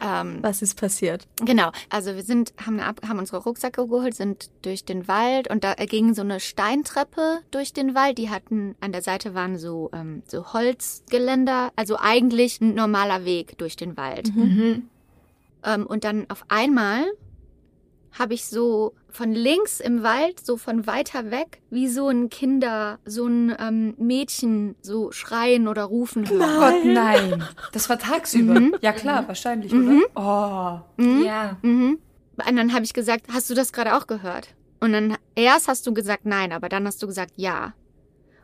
Ähm, 0.00 0.38
Was 0.40 0.62
ist 0.62 0.80
passiert? 0.80 1.26
Genau, 1.44 1.72
also 1.90 2.14
wir 2.14 2.22
sind, 2.22 2.54
haben, 2.64 2.80
eine, 2.80 2.94
haben 3.06 3.18
unsere 3.18 3.42
Rucksäcke 3.42 3.86
geholt, 3.86 4.14
sind 4.14 4.50
durch 4.62 4.84
den 4.84 5.08
Wald 5.08 5.50
und 5.50 5.62
da 5.62 5.74
ging 5.74 6.14
so 6.14 6.22
eine 6.22 6.40
Steintreppe 6.40 7.40
durch 7.50 7.72
den 7.72 7.94
Wald. 7.94 8.18
Die 8.18 8.30
hatten, 8.30 8.76
an 8.80 8.92
der 8.92 9.02
Seite 9.02 9.34
waren 9.34 9.58
so, 9.58 9.90
ähm, 9.92 10.22
so 10.26 10.52
Holzgeländer, 10.52 11.72
also 11.76 11.96
eigentlich 11.98 12.60
ein 12.60 12.74
normaler 12.74 13.24
Weg 13.24 13.58
durch 13.58 13.76
den 13.76 13.96
Wald. 13.96 14.34
Mhm. 14.34 14.88
Ähm, 15.64 15.86
und 15.86 16.04
dann 16.04 16.26
auf 16.30 16.44
einmal 16.48 17.04
habe 18.18 18.34
ich 18.34 18.46
so 18.46 18.94
von 19.12 19.32
links 19.32 19.80
im 19.80 20.02
Wald, 20.02 20.44
so 20.44 20.56
von 20.56 20.86
weiter 20.86 21.30
weg, 21.30 21.60
wie 21.70 21.88
so 21.88 22.08
ein 22.08 22.30
Kinder, 22.30 22.98
so 23.04 23.26
ein 23.26 23.54
ähm, 23.58 23.94
Mädchen 23.98 24.76
so 24.82 25.12
schreien 25.12 25.68
oder 25.68 25.84
rufen 25.84 26.24
Oh 26.30 26.34
hören. 26.34 26.58
Gott, 26.58 26.84
nein. 26.84 27.44
Das 27.72 27.88
war 27.88 27.98
tagsüber. 27.98 28.78
Ja 28.80 28.92
klar, 28.92 29.26
wahrscheinlich, 29.28 29.72
oder? 29.72 30.84
Oh. 30.96 31.02
Mhm. 31.02 31.22
Ja. 31.24 31.56
Mhm. 31.62 31.98
Und 32.48 32.56
dann 32.56 32.72
habe 32.72 32.84
ich 32.84 32.92
gesagt, 32.94 33.26
hast 33.32 33.50
du 33.50 33.54
das 33.54 33.72
gerade 33.72 33.96
auch 33.96 34.06
gehört? 34.06 34.48
Und 34.80 34.92
dann 34.92 35.16
erst 35.34 35.68
hast 35.68 35.86
du 35.86 35.92
gesagt 35.92 36.24
nein, 36.24 36.52
aber 36.52 36.68
dann 36.68 36.86
hast 36.86 37.02
du 37.02 37.06
gesagt 37.06 37.32
ja. 37.36 37.74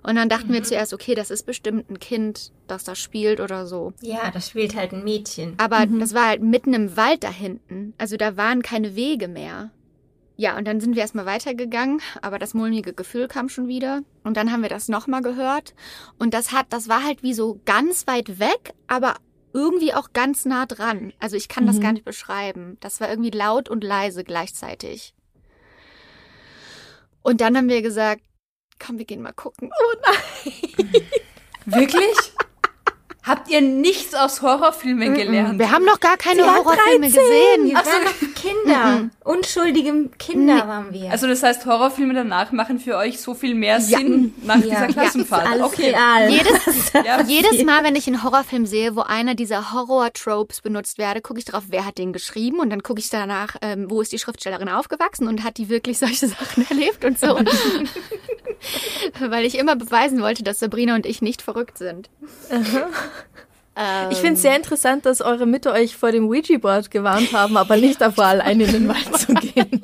Und 0.02 0.14
dann 0.14 0.28
dachten 0.28 0.52
wir 0.52 0.62
zuerst, 0.62 0.94
okay, 0.94 1.16
das 1.16 1.32
ist 1.32 1.46
bestimmt 1.46 1.90
ein 1.90 1.98
Kind, 1.98 2.52
das 2.68 2.84
da 2.84 2.94
spielt 2.94 3.40
oder 3.40 3.66
so. 3.66 3.92
Ja, 4.02 4.30
da 4.30 4.40
spielt 4.40 4.76
halt 4.76 4.92
ein 4.92 5.02
Mädchen. 5.02 5.54
Aber 5.56 5.84
das 5.84 6.14
war 6.14 6.28
halt 6.28 6.42
mitten 6.42 6.74
im 6.74 6.96
Wald 6.96 7.24
da 7.24 7.30
hinten. 7.30 7.92
Also 7.98 8.16
da 8.16 8.36
waren 8.36 8.62
keine 8.62 8.94
Wege 8.94 9.26
mehr. 9.26 9.72
Ja, 10.36 10.56
und 10.58 10.66
dann 10.66 10.80
sind 10.80 10.94
wir 10.94 11.02
erstmal 11.02 11.24
weitergegangen, 11.24 12.02
aber 12.20 12.38
das 12.38 12.52
mulmige 12.52 12.92
Gefühl 12.92 13.26
kam 13.26 13.48
schon 13.48 13.68
wieder. 13.68 14.02
Und 14.22 14.36
dann 14.36 14.52
haben 14.52 14.62
wir 14.62 14.68
das 14.68 14.88
nochmal 14.88 15.22
gehört. 15.22 15.74
Und 16.18 16.34
das 16.34 16.52
hat, 16.52 16.66
das 16.70 16.88
war 16.88 17.02
halt 17.04 17.22
wie 17.22 17.32
so 17.32 17.60
ganz 17.64 18.06
weit 18.06 18.38
weg, 18.38 18.74
aber 18.86 19.16
irgendwie 19.54 19.94
auch 19.94 20.12
ganz 20.12 20.44
nah 20.44 20.66
dran. 20.66 21.14
Also 21.18 21.36
ich 21.36 21.48
kann 21.48 21.66
das 21.66 21.80
gar 21.80 21.92
nicht 21.92 22.04
beschreiben. 22.04 22.76
Das 22.80 23.00
war 23.00 23.08
irgendwie 23.08 23.30
laut 23.30 23.70
und 23.70 23.82
leise 23.82 24.22
gleichzeitig. 24.22 25.14
Und 27.22 27.40
dann 27.40 27.56
haben 27.56 27.70
wir 27.70 27.80
gesagt, 27.80 28.22
komm, 28.78 28.98
wir 28.98 29.06
gehen 29.06 29.22
mal 29.22 29.32
gucken. 29.32 29.70
Wirklich? 31.64 32.32
Habt 33.26 33.50
ihr 33.50 33.60
nichts 33.60 34.14
aus 34.14 34.40
Horrorfilmen 34.40 35.14
gelernt? 35.14 35.58
Wir 35.58 35.72
haben 35.72 35.84
noch 35.84 35.98
gar 35.98 36.16
keine 36.16 36.44
Horrorfilme 36.46 37.12
Wir 37.12 37.20
gesehen. 37.20 37.74
waren 37.74 38.04
noch 38.04 38.34
Kinder. 38.40 39.10
Unschuldige 39.24 40.10
Kinder 40.16 40.68
waren 40.68 40.92
wir. 40.92 41.10
Also 41.10 41.26
das 41.26 41.42
heißt, 41.42 41.66
Horrorfilme 41.66 42.14
danach 42.14 42.52
machen 42.52 42.78
für 42.78 42.96
euch 42.96 43.20
so 43.20 43.34
viel 43.34 43.56
mehr 43.56 43.80
Sinn 43.80 44.32
nach 44.44 44.54
Ja. 44.56 44.60
dieser 44.62 44.80
Ja, 44.82 44.86
Klassenfahrt. 44.92 45.44
ist 45.44 45.50
alles 45.50 45.64
okay. 45.66 45.90
real. 45.90 46.30
Jedes, 46.30 46.92
Ja. 47.04 47.20
jedes 47.22 47.64
Mal, 47.64 47.82
wenn 47.82 47.96
ich 47.96 48.06
einen 48.06 48.22
Horrorfilm 48.22 48.64
sehe, 48.64 48.94
wo 48.94 49.00
einer 49.00 49.34
dieser 49.34 49.72
Horror-Tropes 49.72 50.60
benutzt 50.60 50.98
werde, 50.98 51.20
gucke 51.20 51.40
ich 51.40 51.44
drauf, 51.46 51.64
wer 51.68 51.84
hat 51.84 51.98
den 51.98 52.12
geschrieben 52.12 52.60
und 52.60 52.70
dann 52.70 52.84
gucke 52.84 53.00
ich 53.00 53.10
danach, 53.10 53.56
ähm, 53.60 53.86
wo 53.90 54.00
ist 54.02 54.12
die 54.12 54.18
Schriftstellerin 54.20 54.68
aufgewachsen 54.68 55.26
und 55.26 55.42
hat 55.42 55.56
die 55.58 55.68
wirklich 55.68 55.98
solche 55.98 56.28
Sachen 56.28 56.64
erlebt 56.70 57.04
und 57.04 57.18
so. 57.18 57.40
weil 59.20 59.44
ich 59.44 59.58
immer 59.58 59.76
beweisen 59.76 60.22
wollte, 60.22 60.42
dass 60.42 60.60
Sabrina 60.60 60.94
und 60.94 61.06
ich 61.06 61.22
nicht 61.22 61.42
verrückt 61.42 61.78
sind. 61.78 62.08
Ähm, 63.76 64.10
Ich 64.10 64.18
finde 64.18 64.34
es 64.34 64.42
sehr 64.42 64.56
interessant, 64.56 65.04
dass 65.06 65.20
eure 65.20 65.46
Mütter 65.46 65.72
euch 65.72 65.96
vor 65.96 66.10
dem 66.12 66.28
Ouija-Board 66.28 66.90
gewarnt 66.90 67.32
haben, 67.32 67.56
aber 67.56 67.76
nicht 67.76 68.00
davor, 68.00 68.24
allein 68.26 68.60
in 68.60 68.72
den 68.72 68.88
Wald 68.88 69.18
zu 69.18 69.34
gehen. 69.34 69.80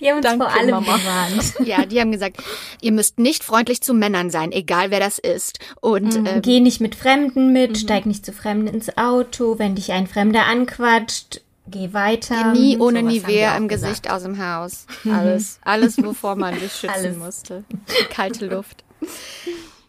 Die 0.00 0.08
haben 0.10 0.16
uns 0.18 0.26
Danke, 0.26 0.44
vor 0.44 0.52
allem 0.54 0.70
Mama. 0.70 0.96
gewarnt. 0.98 1.54
Ja, 1.66 1.86
die 1.86 1.98
haben 1.98 2.12
gesagt, 2.12 2.42
ihr 2.82 2.92
müsst 2.92 3.18
nicht 3.18 3.42
freundlich 3.42 3.80
zu 3.80 3.94
Männern 3.94 4.28
sein, 4.28 4.52
egal 4.52 4.90
wer 4.90 5.00
das 5.00 5.18
ist. 5.18 5.60
Und 5.80 6.14
ähm, 6.14 6.42
Geh 6.42 6.60
nicht 6.60 6.82
mit 6.82 6.94
Fremden 6.94 7.54
mit, 7.54 7.78
steig 7.78 8.04
nicht 8.04 8.26
zu 8.26 8.32
Fremden 8.34 8.66
ins 8.66 8.98
Auto. 8.98 9.58
Wenn 9.58 9.74
dich 9.74 9.92
ein 9.92 10.06
Fremder 10.06 10.44
anquatscht, 10.44 11.40
geh 11.68 11.94
weiter. 11.94 12.52
nie 12.52 12.76
ohne 12.76 12.98
die 12.98 13.20
Nivea 13.20 13.56
im 13.56 13.66
gesagt. 13.68 13.88
Gesicht 14.02 14.10
aus 14.10 14.24
dem 14.24 14.44
Haus. 14.44 14.86
Alles, 15.10 15.58
alles, 15.64 15.96
wovor 16.02 16.36
man 16.36 16.58
sich 16.60 16.72
schützen 16.72 16.90
Alles. 16.94 17.16
musste. 17.16 17.64
Kalte 18.10 18.44
Luft. 18.48 18.84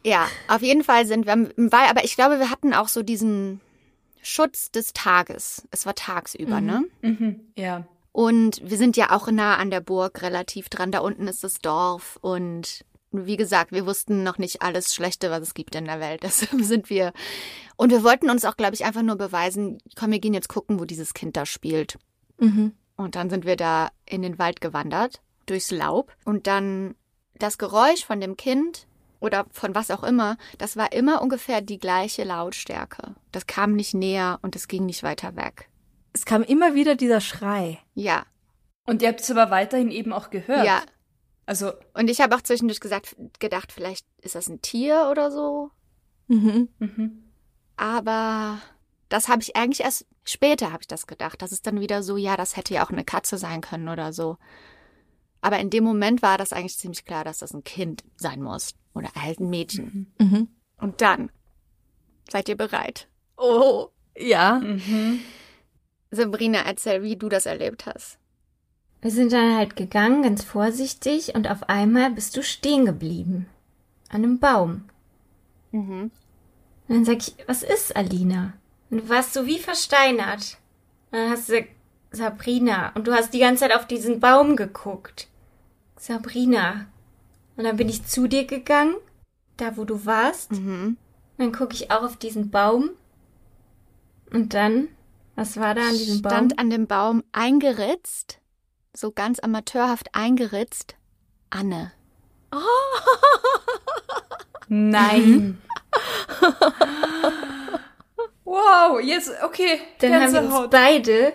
Ja, 0.05 0.27
auf 0.47 0.61
jeden 0.61 0.83
Fall 0.83 1.05
sind 1.05 1.25
wir 1.25 1.33
im 1.33 1.71
Wald, 1.71 1.89
aber 1.89 2.03
ich 2.03 2.15
glaube, 2.15 2.39
wir 2.39 2.49
hatten 2.49 2.73
auch 2.73 2.87
so 2.87 3.03
diesen 3.03 3.61
Schutz 4.21 4.71
des 4.71 4.93
Tages. 4.93 5.67
Es 5.71 5.85
war 5.85 5.95
tagsüber, 5.95 6.61
ne? 6.61 6.85
Mhm. 7.01 7.41
Ja. 7.57 7.85
Und 8.11 8.61
wir 8.63 8.77
sind 8.77 8.95
ja 8.95 9.11
auch 9.11 9.29
nah 9.31 9.57
an 9.57 9.71
der 9.71 9.81
Burg 9.81 10.21
relativ 10.21 10.69
dran. 10.69 10.91
Da 10.91 10.99
unten 10.99 11.27
ist 11.27 11.43
das 11.43 11.59
Dorf. 11.59 12.17
Und 12.21 12.85
wie 13.11 13.37
gesagt, 13.37 13.71
wir 13.71 13.85
wussten 13.85 14.23
noch 14.23 14.37
nicht 14.37 14.61
alles 14.61 14.93
Schlechte, 14.93 15.31
was 15.31 15.41
es 15.41 15.53
gibt 15.53 15.75
in 15.75 15.85
der 15.85 15.99
Welt. 15.99 16.21
Deshalb 16.23 16.61
sind 16.63 16.89
wir. 16.89 17.13
Und 17.75 17.91
wir 17.91 18.03
wollten 18.03 18.29
uns 18.29 18.45
auch, 18.45 18.55
glaube 18.55 18.75
ich, 18.75 18.85
einfach 18.85 19.01
nur 19.01 19.15
beweisen, 19.15 19.79
komm, 19.97 20.11
wir 20.11 20.19
gehen 20.19 20.33
jetzt 20.33 20.49
gucken, 20.49 20.79
wo 20.79 20.85
dieses 20.85 21.13
Kind 21.13 21.35
da 21.37 21.45
spielt. 21.45 21.97
Mhm. 22.39 22.73
Und 22.95 23.15
dann 23.15 23.29
sind 23.29 23.45
wir 23.45 23.55
da 23.55 23.89
in 24.05 24.21
den 24.21 24.37
Wald 24.37 24.61
gewandert, 24.61 25.21
durchs 25.47 25.71
Laub. 25.71 26.15
Und 26.23 26.47
dann 26.47 26.95
das 27.39 27.57
Geräusch 27.57 28.05
von 28.05 28.21
dem 28.21 28.37
Kind 28.37 28.87
oder 29.23 29.45
von 29.51 29.73
was 29.73 29.89
auch 29.89 30.03
immer, 30.03 30.37
das 30.57 30.75
war 30.75 30.91
immer 30.91 31.21
ungefähr 31.21 31.61
die 31.61 31.79
gleiche 31.79 32.25
Lautstärke. 32.25 33.15
Das 33.31 33.47
kam 33.47 33.71
nicht 33.73 33.93
näher 33.93 34.37
und 34.41 34.55
es 34.57 34.67
ging 34.67 34.85
nicht 34.85 35.01
weiter 35.01 35.37
weg. 35.37 35.69
Es 36.11 36.25
kam 36.25 36.43
immer 36.43 36.75
wieder 36.75 36.95
dieser 36.95 37.21
Schrei. 37.21 37.79
Ja, 37.95 38.25
Und 38.85 39.01
ihr 39.01 39.07
habt 39.07 39.21
es 39.21 39.31
aber 39.31 39.49
weiterhin 39.49 39.91
eben 39.91 40.11
auch 40.11 40.29
gehört. 40.29 40.65
ja. 40.65 40.81
Also, 41.45 41.71
Und 41.93 42.09
ich 42.09 42.21
habe 42.21 42.35
auch 42.35 42.41
zwischendurch 42.41 42.79
gesagt, 42.79 43.15
gedacht, 43.39 43.71
vielleicht 43.71 44.05
ist 44.21 44.35
das 44.35 44.47
ein 44.47 44.61
Tier 44.61 45.07
oder 45.09 45.31
so. 45.31 45.71
Mhm. 46.27 46.69
mhm. 46.79 47.23
Aber 47.75 48.59
das 49.09 49.29
habe 49.29 49.41
ich 49.41 49.55
eigentlich 49.55 49.81
erst 49.81 50.05
später 50.25 50.71
habe 50.71 50.83
ich 50.83 50.87
das 50.87 51.07
gedacht. 51.07 51.41
Das 51.41 51.51
ist 51.51 51.65
dann 51.65 51.79
wieder 51.79 52.03
so, 52.03 52.17
ja, 52.17 52.37
das 52.37 52.55
hätte 52.55 52.73
ja 52.73 52.85
auch 52.85 52.91
eine 52.91 53.03
Katze 53.03 53.37
sein 53.37 53.61
können 53.61 53.89
oder 53.89 54.13
so. 54.13 54.37
Aber 55.41 55.59
in 55.59 55.69
dem 55.69 55.83
Moment 55.83 56.21
war 56.21 56.37
das 56.37 56.53
eigentlich 56.53 56.77
ziemlich 56.77 57.03
klar, 57.03 57.23
dass 57.23 57.39
das 57.39 57.53
ein 57.53 57.63
Kind 57.63 58.03
sein 58.15 58.41
muss. 58.41 58.75
Oder 58.93 59.09
ein 59.15 59.49
Mädchen. 59.49 60.13
Mhm. 60.19 60.47
Und 60.77 61.01
dann 61.01 61.29
seid 62.29 62.49
ihr 62.49 62.57
bereit. 62.57 63.07
Oh, 63.37 63.87
ja. 64.17 64.59
Mhm. 64.59 65.19
Sabrina, 66.11 66.59
erzähl, 66.59 67.01
wie 67.03 67.15
du 67.15 67.29
das 67.29 67.45
erlebt 67.45 67.85
hast. 67.85 68.19
Wir 69.01 69.11
sind 69.11 69.33
dann 69.33 69.57
halt 69.57 69.75
gegangen, 69.75 70.23
ganz 70.23 70.43
vorsichtig, 70.43 71.35
und 71.35 71.49
auf 71.49 71.67
einmal 71.69 72.11
bist 72.11 72.37
du 72.37 72.43
stehen 72.43 72.85
geblieben. 72.85 73.47
An 74.09 74.23
einem 74.23 74.39
Baum. 74.39 74.85
Mhm. 75.71 76.11
Und 76.87 76.95
dann 76.95 77.05
sag 77.05 77.17
ich, 77.17 77.35
was 77.47 77.63
ist 77.63 77.95
Alina? 77.95 78.53
Und 78.89 78.99
du 78.99 79.09
warst 79.09 79.33
so 79.33 79.45
wie 79.45 79.59
versteinert. 79.59 80.57
Und 81.11 81.17
dann 81.17 81.31
hast 81.31 81.49
du 81.49 81.53
gesagt, 81.53 81.69
Sabrina. 82.11 82.91
Und 82.93 83.07
du 83.07 83.13
hast 83.13 83.33
die 83.33 83.39
ganze 83.39 83.61
Zeit 83.61 83.75
auf 83.75 83.87
diesen 83.87 84.19
Baum 84.19 84.55
geguckt. 84.55 85.27
Sabrina. 85.97 86.85
Und 87.55 87.63
dann 87.65 87.77
bin 87.77 87.89
ich 87.89 88.05
zu 88.05 88.27
dir 88.27 88.45
gegangen, 88.45 88.95
da 89.57 89.77
wo 89.77 89.85
du 89.85 90.05
warst. 90.05 90.51
Mhm. 90.51 90.97
Dann 91.37 91.51
gucke 91.51 91.73
ich 91.73 91.91
auch 91.91 92.03
auf 92.03 92.17
diesen 92.17 92.49
Baum. 92.49 92.91
Und 94.31 94.53
dann, 94.53 94.87
was 95.35 95.57
war 95.57 95.75
da 95.75 95.81
an 95.81 95.97
diesem 95.97 96.21
Baum? 96.21 96.31
Stand 96.31 96.59
an 96.59 96.69
dem 96.69 96.87
Baum 96.87 97.23
eingeritzt, 97.31 98.39
so 98.95 99.11
ganz 99.11 99.39
amateurhaft 99.39 100.09
eingeritzt, 100.13 100.95
Anne. 101.49 101.91
Nein. 104.67 105.61
wow, 108.43 108.99
jetzt, 108.99 109.31
okay. 109.43 109.79
dann 109.99 110.13
haben 110.13 110.33
wir 110.33 110.41
uns 110.41 110.69
beide 110.71 111.33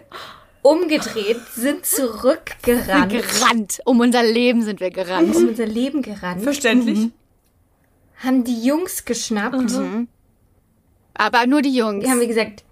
umgedreht, 0.69 1.41
sind 1.55 1.85
zurückgerannt. 1.87 3.13
Gerannt. 3.13 3.81
Um 3.85 4.01
unser 4.01 4.23
Leben 4.23 4.63
sind 4.63 4.81
wir 4.81 4.91
gerannt. 4.91 5.35
um 5.35 5.49
unser 5.49 5.67
Leben 5.67 6.03
gerannt. 6.03 6.43
Verständlich. 6.43 7.09
Haben 8.23 8.45
die 8.45 8.65
Jungs 8.65 9.05
geschnappt. 9.05 9.57
Mhm. 9.73 10.09
Aber 11.15 11.47
nur 11.47 11.63
die 11.63 11.75
Jungs. 11.75 12.05
Die 12.05 12.11
haben 12.11 12.21
wir 12.21 12.27
gesagt, 12.29 12.65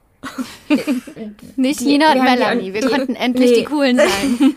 Nicht 1.56 1.80
die- 1.80 1.85
Nina 1.85 2.12
und 2.12 2.22
wir 2.22 2.22
haben 2.22 2.37
die 2.37 2.38
Melanie. 2.40 2.68
an- 2.68 2.74
Wir 2.74 2.80
die- 2.80 2.88
konnten 2.88 3.14
endlich 3.14 3.50
nee. 3.50 3.56
die 3.59 3.64
Coolen 3.64 3.96
sein. 3.96 4.09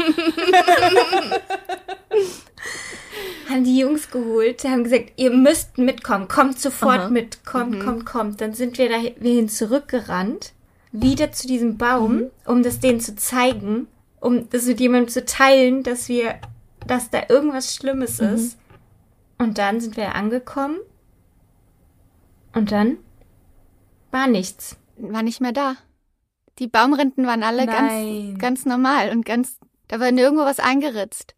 haben 3.50 3.64
die 3.64 3.80
Jungs 3.80 4.10
geholt, 4.12 4.64
haben 4.64 4.84
gesagt, 4.84 5.14
ihr 5.18 5.32
müsst 5.32 5.78
mitkommen, 5.78 6.28
kommt 6.28 6.60
sofort 6.60 7.00
Aha. 7.00 7.10
mit, 7.10 7.44
kommt, 7.46 7.80
kommt, 7.84 8.06
kommt. 8.06 8.42
Dann 8.42 8.54
sind 8.54 8.78
wir 8.78 8.90
dahin 8.90 9.50
zurückgerannt, 9.50 10.54
wieder 10.92 11.32
zu 11.32 11.48
diesem 11.48 11.78
Baum, 11.78 12.32
um 12.46 12.64
das 12.64 12.80
denen 12.80 13.00
zu 13.00 13.16
zeigen, 13.16 13.88
um 14.20 14.50
das 14.50 14.66
mit 14.66 14.80
jemandem 14.80 15.10
zu 15.10 15.26
teilen, 15.26 15.84
dass 15.84 16.10
wir, 16.10 16.36
dass 16.88 17.10
da 17.10 17.24
irgendwas 17.30 17.76
Schlimmes 17.76 18.20
ist. 18.20 18.58
Und 19.38 19.58
dann 19.58 19.80
sind 19.80 19.96
wir 19.96 20.16
angekommen 20.16 20.78
und 22.54 22.72
dann 22.72 22.98
war 24.12 24.28
nichts. 24.28 24.78
War 24.98 25.24
nicht 25.24 25.40
mehr 25.40 25.54
da. 25.54 25.76
Die 26.58 26.68
Baumrinden 26.68 27.26
waren 27.26 27.44
alle 27.44 27.66
Nein. 27.66 28.38
ganz, 28.38 28.40
ganz 28.40 28.66
normal 28.66 29.12
und 29.12 29.26
ganz, 29.26 29.60
da 29.88 30.00
war 30.00 30.12
nirgendwo 30.12 30.44
was 30.44 30.60
eingeritzt. 30.60 31.36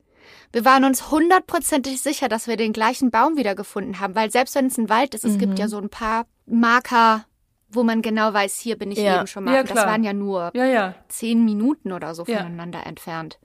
Wir 0.52 0.66
waren 0.66 0.84
uns 0.84 1.12
hundertprozentig 1.12 2.02
sicher, 2.02 2.28
dass 2.28 2.48
wir 2.48 2.58
den 2.58 2.74
gleichen 2.74 3.12
Baum 3.12 3.38
wiedergefunden 3.38 4.00
haben, 4.00 4.16
weil 4.16 4.32
selbst 4.32 4.56
wenn 4.56 4.66
es 4.66 4.78
ein 4.78 4.90
Wald 4.90 5.14
ist, 5.14 5.24
es 5.24 5.38
gibt 5.38 5.60
ja 5.60 5.68
so 5.68 5.78
ein 5.78 5.90
paar 5.90 6.26
Marker, 6.46 7.26
wo 7.72 7.84
man 7.84 8.02
genau 8.02 8.34
weiß, 8.34 8.58
hier 8.60 8.78
bin 8.78 8.92
ich 8.92 8.98
Ja. 9.00 9.18
eben 9.18 9.28
schon 9.28 9.44
mal. 9.46 9.56
Ja, 9.56 9.64
das 9.64 9.76
waren 9.76 10.04
ja 10.04 10.14
nur 10.14 10.52
Ja, 10.54 10.96
zehn 11.08 11.44
Minuten 11.46 11.92
oder 11.92 12.14
so 12.16 12.26
voneinander 12.26 12.86
entfernt. 12.86 13.40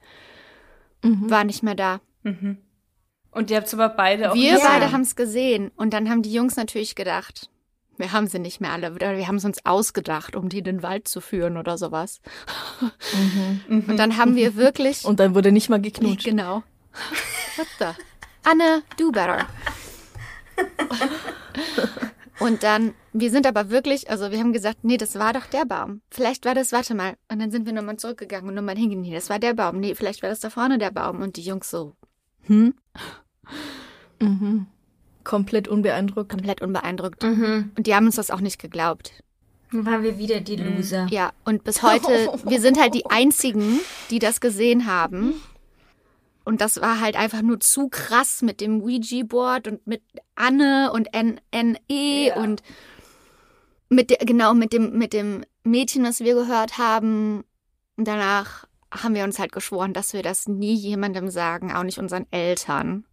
Mhm. 1.03 1.31
War 1.31 1.45
nicht 1.45 1.63
mehr 1.63 1.75
da. 1.75 2.01
Mhm. 2.23 2.59
Und 3.31 3.51
ihr 3.51 3.59
habt 3.59 3.67
es 3.67 3.75
aber 3.75 3.91
beide 3.91 4.31
auch 4.31 4.35
Wir 4.35 4.55
gesehen. 4.55 4.67
beide 4.67 4.93
haben 4.93 5.03
es 5.03 5.15
gesehen 5.15 5.71
und 5.77 5.93
dann 5.93 6.09
haben 6.09 6.23
die 6.23 6.33
Jungs 6.33 6.57
natürlich 6.57 6.95
gedacht, 6.95 7.51
wir 7.99 8.13
haben 8.13 8.27
sie 8.27 8.39
nicht 8.39 8.61
mehr 8.61 8.73
alle, 8.73 8.93
oder 8.93 9.17
wir 9.17 9.27
haben 9.29 9.37
es 9.37 9.45
uns 9.45 9.65
ausgedacht, 9.65 10.37
um 10.37 10.49
die 10.49 10.59
in 10.59 10.65
den 10.65 10.83
Wald 10.83 11.09
zu 11.09 11.21
führen 11.21 11.57
oder 11.57 11.79
sowas. 11.79 12.21
Und 13.69 13.97
dann 13.99 14.17
haben 14.19 14.37
wir 14.37 14.57
wirklich 14.57 15.05
Und 15.05 15.19
dann 15.21 15.35
wurde 15.35 15.53
nicht 15.53 15.69
mal 15.71 15.81
geknutscht. 15.81 16.25
genau. 16.25 16.63
What 17.57 17.67
the? 17.79 17.87
Anne, 18.45 18.83
do 18.99 19.11
better. 19.11 19.47
Und 22.39 22.63
dann, 22.63 22.95
wir 23.13 23.31
sind 23.31 23.47
aber 23.47 23.71
wirklich, 23.71 24.11
also 24.11 24.31
wir 24.31 24.39
haben 24.39 24.53
gesagt, 24.53 24.79
nee, 24.83 24.99
das 24.99 25.19
war 25.19 25.33
doch 25.33 25.47
der 25.47 25.65
Baum. 25.65 26.03
Vielleicht 26.11 26.45
war 26.45 26.55
das, 26.55 26.73
warte 26.73 26.95
mal. 26.95 27.15
Und 27.31 27.41
dann 27.41 27.51
sind 27.51 27.67
wir 27.67 27.73
nochmal 27.73 27.97
zurückgegangen 27.97 28.49
und 28.49 28.55
nochmal 28.55 28.77
hingegangen, 28.77 29.09
nee, 29.09 29.15
das 29.15 29.31
war 29.31 29.39
der 29.39 29.55
Baum. 29.55 29.81
Nee, 29.81 29.95
vielleicht 29.95 30.23
war 30.23 30.29
das 30.29 30.41
da 30.41 30.51
vorne 30.51 30.79
der 30.79 30.91
Baum. 30.91 31.23
Und 31.23 31.37
die 31.37 31.43
Jungs 31.43 31.71
so, 31.71 31.95
hm? 32.43 32.75
Mhm. 34.21 34.67
Komplett 35.25 35.67
unbeeindruckt. 35.67 36.31
Komplett 36.31 36.63
unbeeindruckt. 36.63 37.23
Mhm. 37.23 37.73
Und 37.77 37.87
die 37.87 37.95
haben 37.95 38.07
uns 38.07 38.17
das 38.17 38.31
auch 38.31 38.41
nicht 38.41 38.61
geglaubt. 38.61 39.13
Dann 39.73 39.85
waren 39.85 40.03
wir 40.03 40.19
wieder 40.19 40.41
die 40.41 40.57
Loser. 40.57 41.07
Ja, 41.11 41.33
und 41.45 41.65
bis 41.65 41.83
heute, 41.83 42.33
wir 42.45 42.61
sind 42.61 42.79
halt 42.79 42.95
die 42.95 43.07
Einzigen, 43.11 43.81
die 44.11 44.19
das 44.19 44.41
gesehen 44.41 44.87
haben. 44.87 45.35
Und 46.47 46.61
das 46.61 46.81
war 46.81 47.01
halt 47.01 47.17
einfach 47.17 47.43
nur 47.43 47.59
zu 47.59 47.89
krass 47.89 48.41
mit 48.41 48.61
dem 48.61 48.81
Ouija-Board 48.81 49.67
und 49.67 49.85
mit 49.85 50.01
Anne 50.37 50.93
und 50.93 51.09
NNE 51.13 52.35
und 52.37 52.63
mit 53.89 54.11
der, 54.11 54.19
genau 54.19 54.55
mit 54.55 54.73
dem, 54.73 54.97
mit 54.97 55.13
dem 55.13 55.45
Mädchen, 55.65 56.05
was 56.05 56.21
wir 56.21 56.35
gehört 56.35 56.79
haben. 56.79 57.43
Und 57.97 58.07
danach 58.07 58.65
haben 58.93 59.17
wir 59.17 59.25
uns 59.25 59.41
halt 59.41 59.51
geschworen, 59.51 59.93
dass 59.93 60.13
wir 60.13 60.23
das 60.23 60.47
nie 60.47 60.75
jemandem 60.75 61.31
sagen, 61.31 61.73
auch 61.73 61.83
nicht 61.83 61.99
unseren 61.99 62.27
Eltern. 62.31 63.05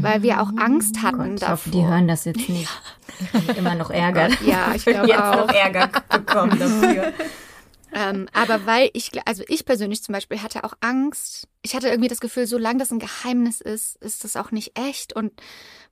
Weil 0.00 0.24
wir 0.24 0.42
auch 0.42 0.50
Angst 0.56 1.02
hatten 1.02 1.18
Gott, 1.18 1.34
ich 1.34 1.40
davor. 1.40 1.52
hoffe, 1.52 1.70
die 1.70 1.86
hören 1.86 2.08
das 2.08 2.24
jetzt 2.24 2.48
nicht. 2.48 2.68
Ich 3.20 3.32
habe 3.48 3.52
immer 3.58 3.74
noch 3.76 3.90
Ärger. 3.90 4.28
Ja, 4.44 4.74
ich 4.74 4.84
glaube 4.86 5.06
jetzt 5.06 5.20
auch. 5.22 5.46
noch 5.46 5.54
Ärger 5.54 5.88
bekommen 6.08 6.58
dafür. 6.58 7.12
Ähm, 7.94 8.28
aber 8.32 8.64
weil 8.66 8.90
ich, 8.94 9.10
also 9.26 9.42
ich 9.48 9.64
persönlich 9.64 10.02
zum 10.02 10.12
Beispiel 10.14 10.42
hatte 10.42 10.64
auch 10.64 10.74
Angst. 10.80 11.46
Ich 11.62 11.74
hatte 11.74 11.88
irgendwie 11.88 12.08
das 12.08 12.20
Gefühl, 12.20 12.46
solange 12.46 12.78
das 12.78 12.90
ein 12.90 12.98
Geheimnis 12.98 13.60
ist, 13.60 13.96
ist 14.02 14.24
das 14.24 14.36
auch 14.36 14.50
nicht 14.50 14.78
echt. 14.78 15.12
Und 15.14 15.32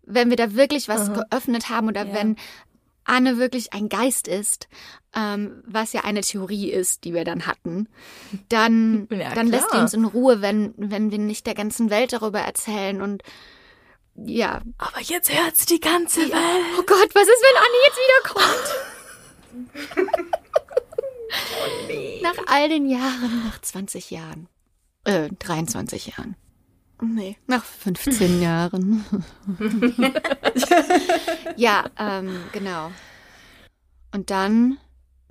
wenn 0.03 0.31
wir 0.31 0.37
da 0.37 0.55
wirklich 0.55 0.89
was 0.89 1.11
Aha. 1.11 1.25
geöffnet 1.31 1.69
haben 1.69 1.89
oder 1.89 2.07
Ja. 2.07 2.15
wenn 2.15 2.37
Anne 3.05 3.39
wirklich 3.39 3.73
ein 3.73 3.89
Geist 3.89 4.29
ist, 4.29 4.69
ähm, 5.15 5.63
was 5.67 5.93
ja 5.93 6.03
eine 6.05 6.21
Theorie 6.21 6.71
ist, 6.71 7.05
die 7.05 7.13
wir 7.13 7.25
dann 7.25 7.47
hatten, 7.47 7.89
dann, 8.49 9.09
Ja, 9.13 9.35
dann 9.35 9.49
lässt 9.49 9.73
die 9.75 9.79
uns 9.79 9.95
in 9.95 10.05
Ruhe, 10.05 10.41
wenn, 10.43 10.75
wenn 10.77 11.11
wir 11.11 11.19
nicht 11.19 11.47
der 11.47 11.55
ganzen 11.55 11.91
Welt 11.91 12.13
darüber 12.13 12.41
erzählen 12.41 13.03
und 13.03 13.23
ja. 14.17 14.61
Aber 14.79 15.01
jetzt 15.03 15.33
hört's 15.33 15.67
die 15.67 15.81
ganze 15.81 16.21
Welt. 16.21 16.65
Oh 16.79 16.83
Gott, 16.87 17.09
was 17.15 17.23
ist, 17.23 17.43
wenn 17.43 17.57
Anne 17.59 17.77
jetzt 17.87 17.99
wiederkommt? 19.69 20.30
Nach 22.23 22.37
all 22.47 22.69
den 22.69 22.89
Jahren, 22.89 23.45
nach 23.45 23.61
20 23.61 24.11
Jahren. 24.11 24.49
Äh, 25.05 25.31
23 25.39 26.09
Jahren. 26.09 26.37
Nee, 27.03 27.37
nach 27.47 27.65
15 27.65 28.43
Jahren. 28.43 29.05
ja, 31.57 31.85
ähm, 31.99 32.37
genau. 32.53 32.91
Und 34.13 34.31
dann, 34.31 34.79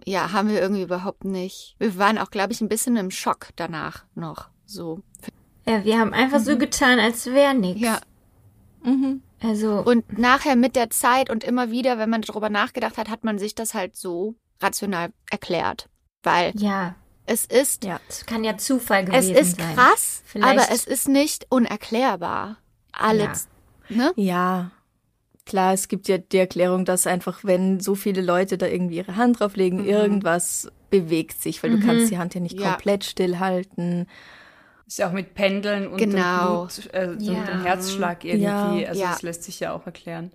ja, 0.05 0.31
haben 0.31 0.49
wir 0.49 0.61
irgendwie 0.61 0.81
überhaupt 0.81 1.25
nicht. 1.25 1.75
Wir 1.77 1.97
waren 1.97 2.17
auch, 2.17 2.31
glaube 2.31 2.53
ich, 2.53 2.61
ein 2.61 2.69
bisschen 2.69 2.97
im 2.97 3.11
Schock 3.11 3.49
danach 3.55 4.05
noch. 4.15 4.49
So. 4.65 5.01
Ja, 5.67 5.83
wir 5.83 5.99
haben 5.99 6.13
einfach 6.13 6.39
so 6.39 6.57
getan, 6.57 6.99
als 6.99 7.27
wäre 7.27 7.53
nichts. 7.53 7.81
Ja. 7.81 7.99
Also, 9.41 9.83
Und 9.85 10.17
nachher 10.17 10.55
mit 10.55 10.75
der 10.75 10.89
Zeit 10.89 11.29
und 11.29 11.43
immer 11.43 11.69
wieder, 11.69 11.97
wenn 11.97 12.09
man 12.09 12.21
darüber 12.21 12.49
nachgedacht 12.49 12.97
hat, 12.97 13.09
hat 13.09 13.23
man 13.23 13.37
sich 13.37 13.55
das 13.55 13.73
halt 13.73 13.95
so 13.95 14.35
rational 14.61 15.11
erklärt. 15.31 15.89
Weil 16.23 16.51
ja, 16.55 16.95
es 17.25 17.45
ist, 17.45 17.83
Ja. 17.83 17.99
es 18.09 18.25
kann 18.25 18.43
ja 18.43 18.57
Zufall 18.57 19.03
es 19.03 19.09
gewesen 19.27 19.35
ist 19.35 19.57
sein. 19.57 19.75
krass, 19.75 20.21
Vielleicht- 20.25 20.59
aber 20.59 20.71
es 20.73 20.85
ist 20.85 21.07
nicht 21.07 21.45
unerklärbar. 21.49 22.57
Alles, 22.91 23.47
ne? 23.87 24.11
Ja. 24.15 24.71
Klar, 25.45 25.73
es 25.73 25.87
gibt 25.87 26.07
ja 26.07 26.17
die 26.19 26.37
Erklärung, 26.37 26.85
dass 26.85 27.07
einfach, 27.07 27.43
wenn 27.43 27.79
so 27.79 27.95
viele 27.95 28.21
Leute 28.21 28.57
da 28.57 28.67
irgendwie 28.67 28.97
ihre 28.97 29.15
Hand 29.15 29.39
drauflegen, 29.39 29.83
irgendwas 29.85 30.69
bewegt 30.91 31.41
sich, 31.41 31.63
weil 31.63 31.71
du 31.71 31.85
kannst 31.85 32.11
die 32.11 32.17
Hand 32.19 32.35
ja 32.35 32.41
nicht 32.41 32.59
Ja. 32.59 32.71
komplett 32.73 33.03
stillhalten. 33.03 34.07
Ist 34.85 34.99
ja 34.99 35.07
auch 35.07 35.11
mit 35.13 35.33
Pendeln 35.35 35.87
und 35.87 35.97
Genau. 35.97 36.65
dem, 36.67 36.83
Blut, 36.83 36.93
äh, 36.93 37.13
Ja. 37.19 37.39
und 37.39 37.47
dem 37.47 37.63
Herzschlag 37.63 38.23
irgendwie. 38.25 38.43
Ja. 38.43 38.89
Also 38.89 39.01
Ja. 39.01 39.11
das 39.11 39.21
lässt 39.21 39.43
sich 39.43 39.59
ja 39.59 39.73
auch 39.73 39.85
erklären. 39.85 40.31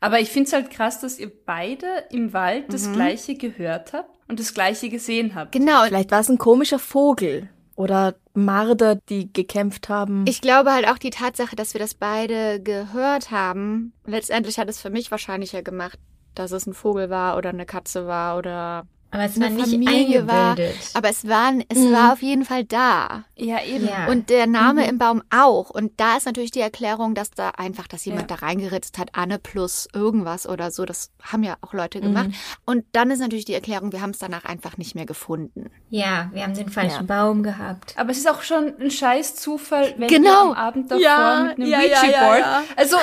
Aber 0.00 0.20
ich 0.20 0.30
finde 0.30 0.48
es 0.48 0.52
halt 0.52 0.70
krass, 0.70 1.00
dass 1.00 1.18
ihr 1.18 1.30
beide 1.44 1.86
im 2.10 2.32
Wald 2.32 2.72
das 2.72 2.92
Gleiche 2.92 3.34
gehört 3.34 3.92
habt 3.92 4.10
und 4.28 4.40
das 4.40 4.54
Gleiche 4.54 4.88
gesehen 4.88 5.34
habt. 5.34 5.52
Genau. 5.52 5.84
Vielleicht 5.84 6.10
war 6.10 6.20
es 6.20 6.28
ein 6.28 6.38
komischer 6.38 6.78
Vogel 6.78 7.48
oder 7.76 8.14
Marder, 8.34 8.96
die 8.96 9.32
gekämpft 9.32 9.88
haben. 9.88 10.24
Ich 10.26 10.40
glaube 10.40 10.72
halt 10.72 10.88
auch 10.88 10.98
die 10.98 11.10
Tatsache, 11.10 11.56
dass 11.56 11.74
wir 11.74 11.78
das 11.78 11.94
beide 11.94 12.60
gehört 12.60 13.30
haben, 13.30 13.92
letztendlich 14.04 14.58
hat 14.58 14.68
es 14.68 14.80
für 14.80 14.90
mich 14.90 15.10
wahrscheinlicher 15.10 15.62
gemacht, 15.62 15.98
dass 16.34 16.52
es 16.52 16.66
ein 16.66 16.74
Vogel 16.74 17.10
war 17.10 17.36
oder 17.36 17.50
eine 17.50 17.66
Katze 17.66 18.06
war 18.06 18.36
oder 18.38 18.86
aber 19.16 19.24
es 19.24 19.40
war 19.40 19.50
nicht 19.50 19.70
Familie 19.70 20.26
war. 20.26 20.50
eingebildet. 20.50 20.76
Aber 20.94 21.08
es 21.08 21.26
war, 21.26 21.52
es 21.68 21.78
war 21.92 22.12
auf 22.12 22.22
jeden 22.22 22.44
Fall 22.44 22.64
da. 22.64 23.24
Ja, 23.36 23.62
eben. 23.64 23.86
Ja. 23.88 24.06
Und 24.06 24.30
der 24.30 24.46
Name 24.46 24.86
im 24.88 24.98
Baum 24.98 25.22
auch. 25.30 25.70
Und 25.70 25.92
da 25.98 26.16
ist 26.16 26.26
natürlich 26.26 26.50
die 26.50 26.60
Erklärung, 26.60 27.14
dass 27.14 27.30
da 27.30 27.50
einfach, 27.50 27.86
dass 27.88 28.04
jemand 28.04 28.30
Ja. 28.30 28.36
da 28.36 28.46
reingeritzt 28.46 28.98
hat, 28.98 29.10
Anne 29.12 29.38
plus 29.38 29.88
irgendwas 29.94 30.48
oder 30.48 30.70
so. 30.70 30.84
Das 30.84 31.10
haben 31.22 31.42
ja 31.42 31.56
auch 31.62 31.72
Leute 31.72 32.00
gemacht. 32.00 32.30
Und 32.64 32.84
dann 32.92 33.10
ist 33.10 33.20
natürlich 33.20 33.44
die 33.44 33.54
Erklärung, 33.54 33.92
wir 33.92 34.00
haben 34.02 34.10
es 34.10 34.18
danach 34.18 34.44
einfach 34.44 34.76
nicht 34.76 34.94
mehr 34.94 35.06
gefunden. 35.06 35.70
ja, 35.90 36.30
wir 36.32 36.42
haben 36.42 36.54
den 36.54 36.68
falschen 36.68 37.06
Baum 37.06 37.42
gehabt. 37.42 37.94
Aber 37.96 38.10
es 38.10 38.18
ist 38.18 38.28
auch 38.30 38.42
schon 38.42 38.74
ein 38.80 38.90
scheiß 38.90 39.36
Zufall, 39.36 39.94
wenn 39.98 40.08
Genau. 40.08 40.50
am 40.50 40.52
Abend 40.52 40.90
davor 40.90 41.02
Ja, 41.02 41.44
mit 41.48 41.58
einem 41.58 41.68
ja, 41.70 41.80
ja, 41.82 42.00
Ouija 42.02 42.10
ja, 42.10 42.24
Board. 42.26 42.38
ja. 42.40 42.62
Also, 42.76 42.96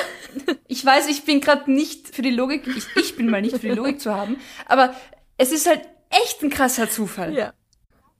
ich 0.68 0.84
weiß, 0.84 1.08
ich 1.08 1.24
bin 1.24 1.40
gerade 1.40 1.70
nicht 1.70 2.14
für 2.14 2.22
die 2.22 2.30
Logik, 2.30 2.66
ich, 2.66 2.84
ich 2.96 3.16
bin 3.16 3.30
mal 3.30 3.40
nicht 3.42 3.56
für 3.58 3.68
die 3.68 3.74
Logik 3.74 4.00
zu 4.00 4.14
haben, 4.14 4.36
aber 4.66 4.94
es 5.38 5.50
ist 5.52 5.66
halt 5.66 5.80
echt 6.10 6.42
ein 6.42 6.50
krasser 6.50 6.88
Zufall. 6.90 7.34
ja. 7.34 7.52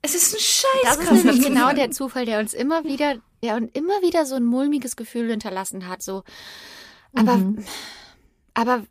Es 0.06 0.14
ist 0.14 0.34
ein 0.34 0.38
scheiß 0.40 0.82
Das 0.82 0.96
ist 0.96 1.00
krasser 1.00 1.14
nämlich 1.14 1.36
Zufall. 1.36 1.50
genau 1.50 1.72
der 1.72 1.90
Zufall, 1.90 2.26
der 2.26 2.38
uns 2.38 2.52
immer 2.52 2.84
wieder, 2.84 3.16
der 3.42 3.56
uns 3.56 3.70
immer 3.72 4.02
wieder 4.02 4.26
so 4.26 4.34
ein 4.34 4.44
mulmiges 4.44 4.96
Gefühl 4.96 5.30
hinterlassen 5.30 5.88
hat. 5.88 6.02
So, 6.02 6.24
aber, 7.14 7.40
aber 8.52 8.84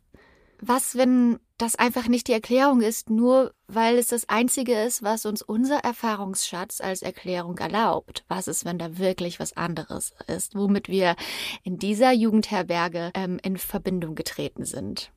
was, 0.60 0.96
wenn 0.96 1.38
das 1.56 1.76
einfach 1.76 2.08
nicht 2.08 2.26
die 2.26 2.32
Erklärung 2.32 2.80
ist, 2.80 3.10
nur 3.10 3.54
weil 3.68 3.96
es 3.96 4.08
das 4.08 4.28
Einzige 4.28 4.74
ist, 4.74 5.04
was 5.04 5.24
uns 5.24 5.40
unser 5.40 5.78
Erfahrungsschatz 5.78 6.80
als 6.80 7.02
Erklärung 7.02 7.58
erlaubt? 7.58 8.24
Was 8.26 8.48
ist, 8.48 8.64
wenn 8.64 8.78
da 8.78 8.98
wirklich 8.98 9.38
was 9.38 9.56
anderes 9.56 10.14
ist, 10.26 10.56
womit 10.56 10.88
wir 10.88 11.14
in 11.62 11.78
dieser 11.78 12.10
Jugendherberge 12.10 13.12
ähm, 13.14 13.38
in 13.44 13.56
Verbindung 13.56 14.16
getreten 14.16 14.64
sind? 14.64 15.12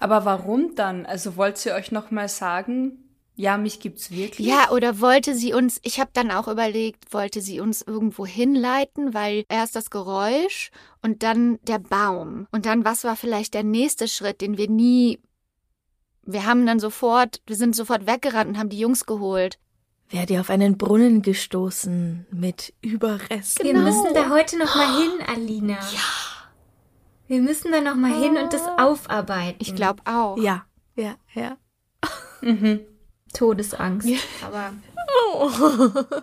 Aber 0.00 0.24
warum 0.24 0.74
dann? 0.74 1.06
Also 1.06 1.36
wollt 1.36 1.64
ihr 1.66 1.74
euch 1.74 1.90
noch 1.92 2.10
mal 2.10 2.28
sagen, 2.28 3.08
ja, 3.38 3.56
mich 3.56 3.78
gibt's 3.78 4.10
wirklich? 4.10 4.46
Ja, 4.48 4.70
oder 4.72 5.00
wollte 5.00 5.34
sie 5.34 5.54
uns, 5.54 5.78
ich 5.84 6.00
habe 6.00 6.10
dann 6.12 6.32
auch 6.32 6.48
überlegt, 6.48 7.12
wollte 7.12 7.40
sie 7.40 7.60
uns 7.60 7.82
irgendwo 7.82 8.26
hinleiten, 8.26 9.14
weil 9.14 9.44
erst 9.48 9.76
das 9.76 9.90
Geräusch 9.90 10.72
und 11.02 11.22
dann 11.22 11.60
der 11.62 11.78
Baum. 11.78 12.48
Und 12.50 12.66
dann, 12.66 12.84
was 12.84 13.04
war 13.04 13.14
vielleicht 13.14 13.54
der 13.54 13.62
nächste 13.62 14.08
Schritt, 14.08 14.40
den 14.40 14.58
wir 14.58 14.68
nie. 14.68 15.20
Wir 16.22 16.46
haben 16.46 16.66
dann 16.66 16.80
sofort, 16.80 17.40
wir 17.46 17.54
sind 17.54 17.76
sofort 17.76 18.08
weggerannt 18.08 18.50
und 18.50 18.58
haben 18.58 18.70
die 18.70 18.80
Jungs 18.80 19.06
geholt. 19.06 19.58
Ihr 20.10 20.40
auf 20.40 20.50
einen 20.50 20.76
Brunnen 20.76 21.22
gestoßen 21.22 22.26
mit 22.32 22.74
Überresten? 22.80 23.64
Wir 23.64 23.74
müssen 23.74 24.14
da 24.14 24.30
heute 24.30 24.58
noch 24.58 24.74
mal 24.74 25.00
hin, 25.00 25.12
Alina. 25.28 25.74
Ja. 25.74 26.27
Wir 27.28 27.40
müssen 27.40 27.70
da 27.72 27.80
noch 27.80 27.94
mal 27.94 28.12
hin 28.12 28.36
und 28.36 28.52
das 28.52 28.62
aufarbeiten. 28.78 29.58
Ich 29.60 29.74
glaube 29.76 30.02
auch. 30.06 30.36
Ja, 30.38 30.64
ja, 30.96 31.14
ja. 31.34 31.56
Todesangst. 33.34 34.08
Aber 34.44 34.72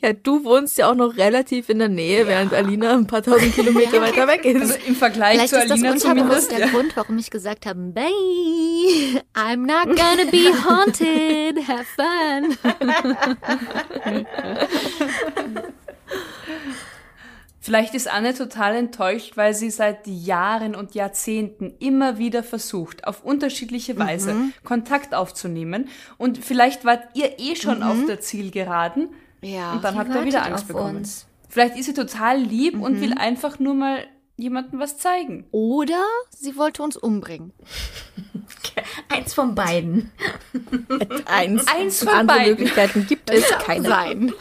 Ja, 0.00 0.12
du 0.12 0.44
wohnst 0.44 0.78
ja 0.78 0.88
auch 0.88 0.94
noch 0.94 1.16
relativ 1.16 1.68
in 1.68 1.80
der 1.80 1.88
Nähe, 1.88 2.28
während 2.28 2.54
Alina 2.54 2.92
ein 2.92 3.08
paar 3.08 3.22
tausend 3.24 3.52
Kilometer 3.56 4.00
weiter 4.00 4.28
weg 4.28 4.44
ist. 4.44 4.60
Also 4.60 4.74
im 4.86 4.94
Vergleich 4.94 5.32
Vielleicht 5.50 5.50
zu 5.50 5.56
ist 5.56 5.70
das 5.70 5.82
Alina 5.82 5.96
zumindest. 5.96 6.50
der 6.52 6.58
Ja. 6.60 6.66
Grund, 6.68 6.96
warum 6.96 7.18
ich 7.18 7.28
gesagt 7.28 7.66
habe, 7.66 7.80
bye, 7.80 8.04
I'm 9.34 9.66
not 9.66 9.96
gonna 9.96 10.30
be 10.30 10.52
haunted, 10.64 11.66
have 11.66 11.86
fun. 11.96 12.56
Vielleicht 17.64 17.94
ist 17.94 18.12
Anne 18.12 18.34
total 18.34 18.76
enttäuscht, 18.76 19.38
weil 19.38 19.54
sie 19.54 19.70
seit 19.70 20.06
Jahren 20.06 20.74
und 20.74 20.94
Jahrzehnten 20.94 21.72
immer 21.78 22.18
wieder 22.18 22.42
versucht, 22.42 23.06
auf 23.06 23.24
unterschiedliche 23.24 23.98
Weise 23.98 24.36
Kontakt 24.64 25.14
aufzunehmen. 25.14 25.88
Und 26.18 26.36
vielleicht 26.44 26.84
wart 26.84 27.04
ihr 27.14 27.38
eh 27.38 27.56
schon 27.56 27.82
auf 27.82 27.96
der 28.06 28.20
Zielgeraden 28.20 29.08
Ja. 29.40 29.72
und 29.72 29.82
dann 29.82 29.96
habt 29.96 30.14
ihr 30.14 30.26
wieder 30.26 30.44
Angst 30.44 30.68
bekommen. 30.68 30.96
uns. 30.98 31.26
Vielleicht 31.48 31.78
ist 31.78 31.86
sie 31.86 31.94
total 31.94 32.38
lieb 32.38 32.78
und 32.78 33.00
will 33.00 33.14
einfach 33.14 33.58
nur 33.58 33.72
mal 33.72 34.04
jemandem 34.36 34.78
was 34.78 34.98
zeigen. 34.98 35.46
Oder 35.50 36.04
sie 36.36 36.56
wollte 36.58 36.82
uns 36.82 36.98
umbringen. 36.98 37.54
eins 39.08 39.32
von 39.32 39.54
beiden. 39.54 40.10
Eins, 41.24 41.66
Eins 41.68 42.00
von 42.00 42.08
Andere 42.08 42.36
beiden. 42.36 42.50
Möglichkeiten 42.50 43.06
gibt 43.06 43.30
es 43.30 43.48
keine. 43.64 43.88
Sein. 43.88 44.32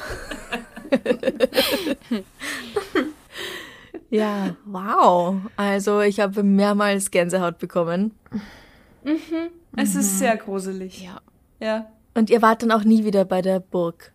Ja, 4.14 4.56
wow. 4.66 5.38
Also 5.58 6.02
ich 6.02 6.20
habe 6.20 6.44
mehrmals 6.44 7.10
Gänsehaut 7.10 7.58
bekommen. 7.58 8.12
Es 9.76 9.96
ist 9.96 10.20
sehr 10.20 10.38
gruselig. 10.38 11.02
Ja. 11.02 11.20
Ja. 11.60 11.88
Und 12.14 12.30
ihr 12.30 12.44
wart 12.44 12.62
dann 12.62 12.72
auch 12.72 12.84
nie 12.84 13.06
wieder 13.06 13.26
bei 13.26 13.42
der 13.42 13.60
Burg 13.60 14.12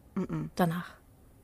danach. 0.55 0.91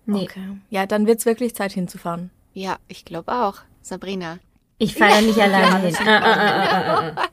Nee. 0.07 0.23
Okay. 0.23 0.59
Ja, 0.71 0.87
dann 0.87 1.09
wird's 1.09 1.27
wirklich 1.27 1.57
Zeit 1.57 1.73
hinzufahren. 1.73 2.31
Ja, 2.53 2.77
ich 2.87 3.05
glaube 3.05 3.33
auch. 3.33 3.57
Sabrina. 3.83 4.39
Ich 4.79 4.95
fahre 4.95 5.15
da 5.15 5.21
nicht 5.21 5.39
alleine 5.41 5.89
hin. 5.89 5.97
Ah, 6.07 6.21
ah, 6.23 6.37
ah, 6.37 7.13
ah, 7.17 7.29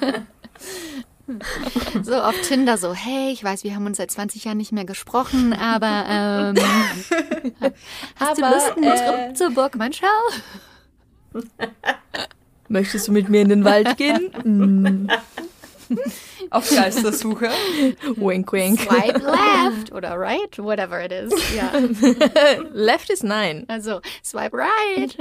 ah. 0.00 0.12
So 2.02 2.14
auf 2.14 2.34
Tinder 2.42 2.78
so, 2.78 2.94
hey, 2.94 3.30
ich 3.32 3.42
weiß, 3.44 3.64
wir 3.64 3.74
haben 3.74 3.86
uns 3.86 3.98
seit 3.98 4.10
20 4.10 4.44
Jahren 4.44 4.56
nicht 4.56 4.72
mehr 4.72 4.84
gesprochen, 4.84 5.52
aber 5.52 6.04
ähm, 6.08 6.54
hast 8.16 8.38
du 8.38 8.44
Aber, 8.44 8.54
Lust 8.54 8.72
äh, 8.78 9.34
zur, 9.34 9.34
zur 9.34 9.50
Burg 9.50 9.76
Manschau? 9.76 10.06
Möchtest 12.68 13.08
du 13.08 13.12
mit 13.12 13.28
mir 13.28 13.42
in 13.42 13.48
den 13.48 13.64
Wald 13.64 13.96
gehen? 13.96 14.30
Mm, 14.44 15.10
Auf 16.50 16.68
Geistersuche. 16.70 17.48
wink, 18.16 18.52
wink. 18.52 18.80
Swipe 18.80 19.18
left 19.20 19.92
oder 19.92 20.18
right, 20.18 20.58
whatever 20.58 21.02
it 21.02 21.12
is. 21.12 21.32
Ja, 21.54 21.72
Left 22.72 23.08
is 23.10 23.22
nein. 23.22 23.64
also 23.68 24.00
swipe 24.22 24.54
right. 24.56 25.16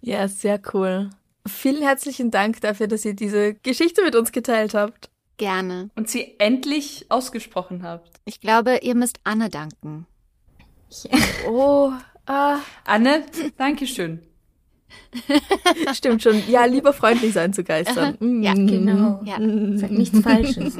Ja, 0.00 0.26
sehr 0.26 0.60
cool. 0.72 1.10
Vielen 1.46 1.82
herzlichen 1.82 2.30
Dank 2.30 2.60
dafür, 2.60 2.86
dass 2.86 3.04
ihr 3.04 3.14
diese 3.14 3.54
Geschichte 3.54 4.02
mit 4.02 4.14
uns 4.14 4.32
geteilt 4.32 4.74
habt. 4.74 5.10
Gerne. 5.38 5.90
Und 5.96 6.08
sie 6.08 6.34
endlich 6.38 7.06
ausgesprochen 7.08 7.82
habt. 7.82 8.20
Ich 8.24 8.40
glaube, 8.40 8.78
ihr 8.82 8.94
müsst 8.94 9.18
Anne 9.24 9.48
danken. 9.48 10.06
Oh, 11.48 11.90
ah, 12.26 12.58
Anne, 12.84 13.24
Dankeschön. 13.56 14.20
stimmt 15.94 16.22
schon. 16.22 16.42
Ja, 16.48 16.66
lieber 16.66 16.92
freundlich 16.92 17.32
sein 17.32 17.52
zu 17.52 17.64
Geistern. 17.64 18.16
Mm. 18.20 18.42
Ja, 18.42 18.52
Genau. 18.54 19.20
Ja. 19.24 19.38
Sag 19.78 19.90
nichts 19.90 20.20
Falsches. 20.20 20.76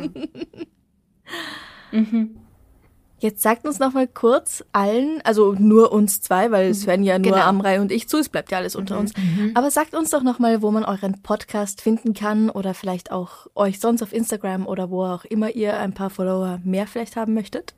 Jetzt 3.22 3.40
sagt 3.40 3.64
uns 3.68 3.78
noch 3.78 3.92
mal 3.92 4.08
kurz 4.08 4.64
allen, 4.72 5.20
also 5.22 5.54
nur 5.56 5.92
uns 5.92 6.20
zwei, 6.20 6.50
weil 6.50 6.70
es 6.70 6.88
hören 6.88 7.04
ja 7.04 7.20
nur 7.20 7.30
Genau. 7.34 7.44
Amrei 7.44 7.80
und 7.80 7.92
ich 7.92 8.08
zu, 8.08 8.18
es 8.18 8.28
bleibt 8.28 8.50
ja 8.50 8.58
alles 8.58 8.74
unter 8.74 8.98
uns. 8.98 9.12
Aber 9.54 9.70
sagt 9.70 9.94
uns 9.94 10.10
doch 10.10 10.24
noch 10.24 10.40
mal, 10.40 10.60
wo 10.60 10.72
man 10.72 10.84
euren 10.84 11.22
Podcast 11.22 11.80
finden 11.82 12.14
kann 12.14 12.50
oder 12.50 12.74
vielleicht 12.74 13.12
auch 13.12 13.46
euch 13.54 13.78
sonst 13.78 14.02
auf 14.02 14.12
Instagram 14.12 14.66
oder 14.66 14.90
wo 14.90 15.04
auch 15.04 15.24
immer 15.24 15.50
ihr 15.54 15.78
ein 15.78 15.92
paar 15.92 16.10
Follower 16.10 16.58
mehr 16.64 16.88
vielleicht 16.88 17.14
haben 17.14 17.32
möchtet. 17.34 17.74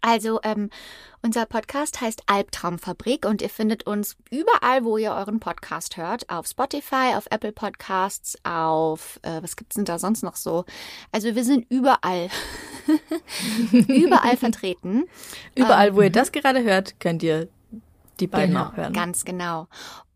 Also, 0.00 0.40
ähm, 0.42 0.70
unser 1.22 1.46
Podcast 1.46 2.00
heißt 2.00 2.22
Albtraumfabrik 2.26 3.26
und 3.26 3.42
ihr 3.42 3.50
findet 3.50 3.86
uns 3.86 4.16
überall, 4.30 4.84
wo 4.84 4.96
ihr 4.96 5.12
euren 5.12 5.40
Podcast 5.40 5.96
hört. 5.96 6.28
Auf 6.30 6.46
Spotify, 6.46 7.14
auf 7.16 7.26
Apple 7.30 7.52
Podcasts, 7.52 8.38
auf, 8.44 9.20
äh, 9.22 9.42
was 9.42 9.56
gibt's 9.56 9.76
denn 9.76 9.84
da 9.84 9.98
sonst 9.98 10.22
noch 10.22 10.36
so? 10.36 10.64
Also, 11.12 11.34
wir 11.34 11.44
sind 11.44 11.66
überall. 11.70 12.28
überall 13.72 14.36
vertreten. 14.38 15.04
Überall, 15.54 15.94
wo 15.94 16.02
ihr 16.02 16.10
das 16.10 16.32
gerade 16.32 16.62
hört, 16.62 16.98
könnt 17.00 17.22
ihr 17.22 17.48
die 18.20 18.26
beiden 18.26 18.54
Genau, 18.54 18.66
auch 18.66 18.76
hören. 18.76 18.92
Ganz 18.92 19.24
genau. 19.24 19.66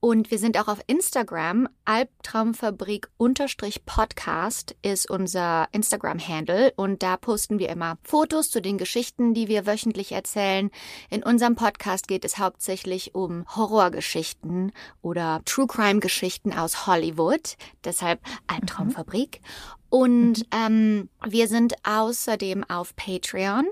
Und 0.05 0.31
wir 0.31 0.39
sind 0.39 0.59
auch 0.59 0.69
auf 0.69 0.81
Instagram. 0.87 1.67
Albtraumfabrik-podcast 1.87 4.77
ist 4.83 5.11
unser 5.11 5.67
Instagram-Handle. 5.73 6.75
Und 6.77 7.03
da 7.03 7.17
posten 7.17 7.59
wir 7.59 7.71
immer 7.71 7.97
Fotos 8.03 8.51
zu 8.51 8.61
den 8.61 8.77
Geschichten, 8.77 9.33
die 9.33 9.49
wir 9.49 9.65
wöchentlich 9.65 10.13
erzählen. 10.13 10.71
In 11.09 11.23
unserem 11.23 11.55
Podcast 11.55 12.07
geht 12.07 12.27
es 12.27 12.37
hauptsächlich 12.37 13.15
um 13.15 13.47
Horrorgeschichten 13.57 14.73
oder 15.01 15.41
True 15.47 15.67
Crime-Geschichten 15.67 16.53
aus 16.53 16.87
Hollywood. 16.87 17.57
Deshalb 17.83 18.21
Albtraumfabrik. 18.47 19.41
Und 19.89 20.45
ähm, 20.55 21.09
wir 21.27 21.49
sind 21.49 21.77
außerdem 21.83 22.63
auf 22.65 22.95
Patreon. 22.95 23.69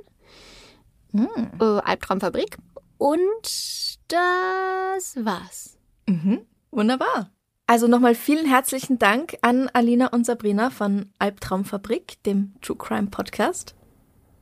Äh, 1.13 1.27
Albtraumfabrik. 1.61 2.57
Und 2.97 3.99
das 4.09 5.15
war's. 5.17 5.72
Mhm. 6.07 6.41
Wunderbar. 6.71 7.31
Also 7.67 7.87
nochmal 7.87 8.15
vielen 8.15 8.47
herzlichen 8.47 8.99
Dank 8.99 9.37
an 9.43 9.71
Alina 9.73 10.09
und 10.09 10.27
Sabrina 10.27 10.71
von 10.71 11.11
Albtraumfabrik, 11.19 12.23
dem 12.25 12.55
True 12.61 12.77
Crime 12.77 13.07
Podcast. 13.09 13.75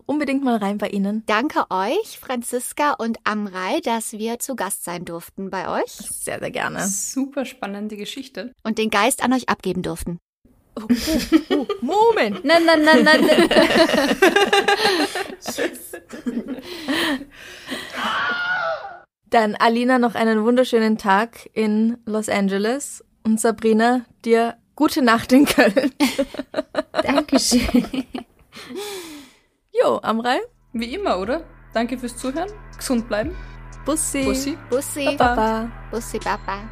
Unbedingt 0.07 0.43
mal 0.43 0.57
rein 0.57 0.79
bei 0.79 0.89
Ihnen. 0.89 1.23
Danke 1.27 1.67
euch, 1.71 2.19
Franziska 2.19 2.95
und 2.95 3.19
Amrei, 3.23 3.79
dass 3.85 4.13
wir 4.13 4.41
zu 4.41 4.57
Gast 4.57 4.83
sein 4.83 5.05
durften 5.05 5.51
bei 5.51 5.69
euch 5.83 5.93
Sehr, 5.93 6.41
sehr 6.41 6.51
gerne. 6.51 6.85
Super 6.89 7.45
spannende 7.45 7.97
Geschichte. 7.97 8.53
und 8.65 8.79
den 8.79 8.91
Geist 8.91 9.23
an 9.23 9.33
euch 9.33 9.49
abgeben 9.49 9.83
durften. 9.83 10.19
Oh, 10.77 11.67
Moment. 11.81 12.45
Nein, 12.45 12.65
nein, 12.65 12.83
nein, 12.85 13.05
nein. 13.05 13.21
nein. 13.25 13.49
Dann 19.31 19.55
Alina 19.55 19.99
noch 19.99 20.17
einen 20.17 20.45
wunderschönen 20.45 20.99
Tag 20.99 21.49
in 21.53 21.99
Los 22.05 22.29
Angeles 22.29 23.05
und 23.23 23.41
Sabrina 23.41 24.05
dir 24.25 24.57
gute 24.75 25.03
Nacht 25.03 25.33
in 25.33 25.45
Köln. 25.47 25.93
Dankeschön. 26.93 28.05
Jo, 29.83 29.99
Amrei, 30.03 30.41
Wie 30.75 30.93
immer, 30.95 31.19
oder? 31.19 31.43
Danke 31.73 31.97
fürs 31.97 32.15
Zuhören. 32.17 32.51
Gesund 32.77 33.09
bleiben. 33.09 33.35
Bussi. 33.87 34.25
Bussi. 34.25 34.59
Bussi, 34.69 35.17
Baba. 35.17 35.71
Bussi, 35.91 36.19
Baba. 36.19 36.69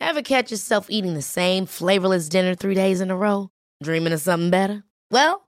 Ever 0.00 0.22
catch 0.22 0.50
yourself 0.50 0.86
eating 0.88 1.14
the 1.14 1.22
same 1.22 1.66
flavorless 1.66 2.28
dinner 2.28 2.54
three 2.54 2.74
days 2.74 3.00
in 3.00 3.10
a 3.10 3.16
row? 3.16 3.50
Dreaming 3.82 4.12
of 4.14 4.20
something 4.20 4.50
better? 4.50 4.84
Well, 5.10 5.47